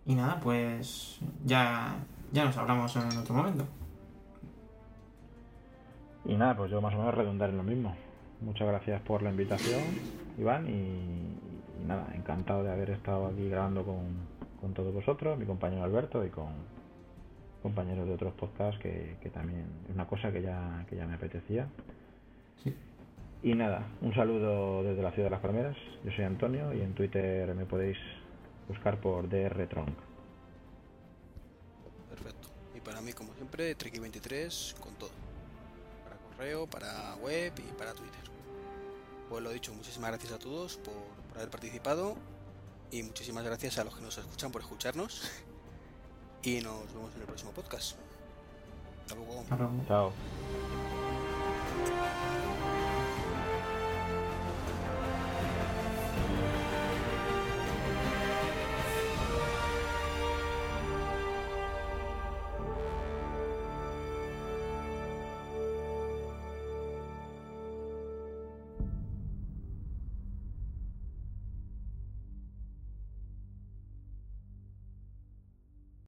[0.06, 1.96] Y nada, pues ya,
[2.32, 3.66] ya nos hablamos en otro momento.
[6.24, 7.94] Y nada, pues yo más o menos redundar en lo mismo.
[8.40, 9.80] Muchas gracias por la invitación,
[10.38, 10.72] Iván, y,
[11.82, 14.04] y nada, encantado de haber estado aquí grabando con,
[14.60, 16.48] con todos vosotros, mi compañero Alberto y con
[17.62, 21.14] compañeros de otros podcasts que, que también es una cosa que ya, que ya me
[21.14, 21.66] apetecía.
[22.62, 22.74] Sí.
[23.42, 25.76] Y nada, un saludo desde la ciudad de las Palmeras.
[26.04, 27.96] Yo soy Antonio y en Twitter me podéis
[28.68, 29.96] buscar por drtronc.
[32.10, 32.48] Perfecto.
[32.74, 35.10] Y para mí, como siempre, Treki23 con todo.
[36.04, 38.20] Para correo, para web y para Twitter.
[39.28, 40.94] Pues lo dicho, muchísimas gracias a todos por,
[41.28, 42.16] por haber participado.
[42.90, 45.22] Y muchísimas gracias a los que nos escuchan por escucharnos.
[46.42, 47.96] Y nos vemos en el próximo podcast.
[49.02, 49.40] Hasta luego.
[49.40, 49.84] Hasta luego.
[49.88, 50.12] Chao.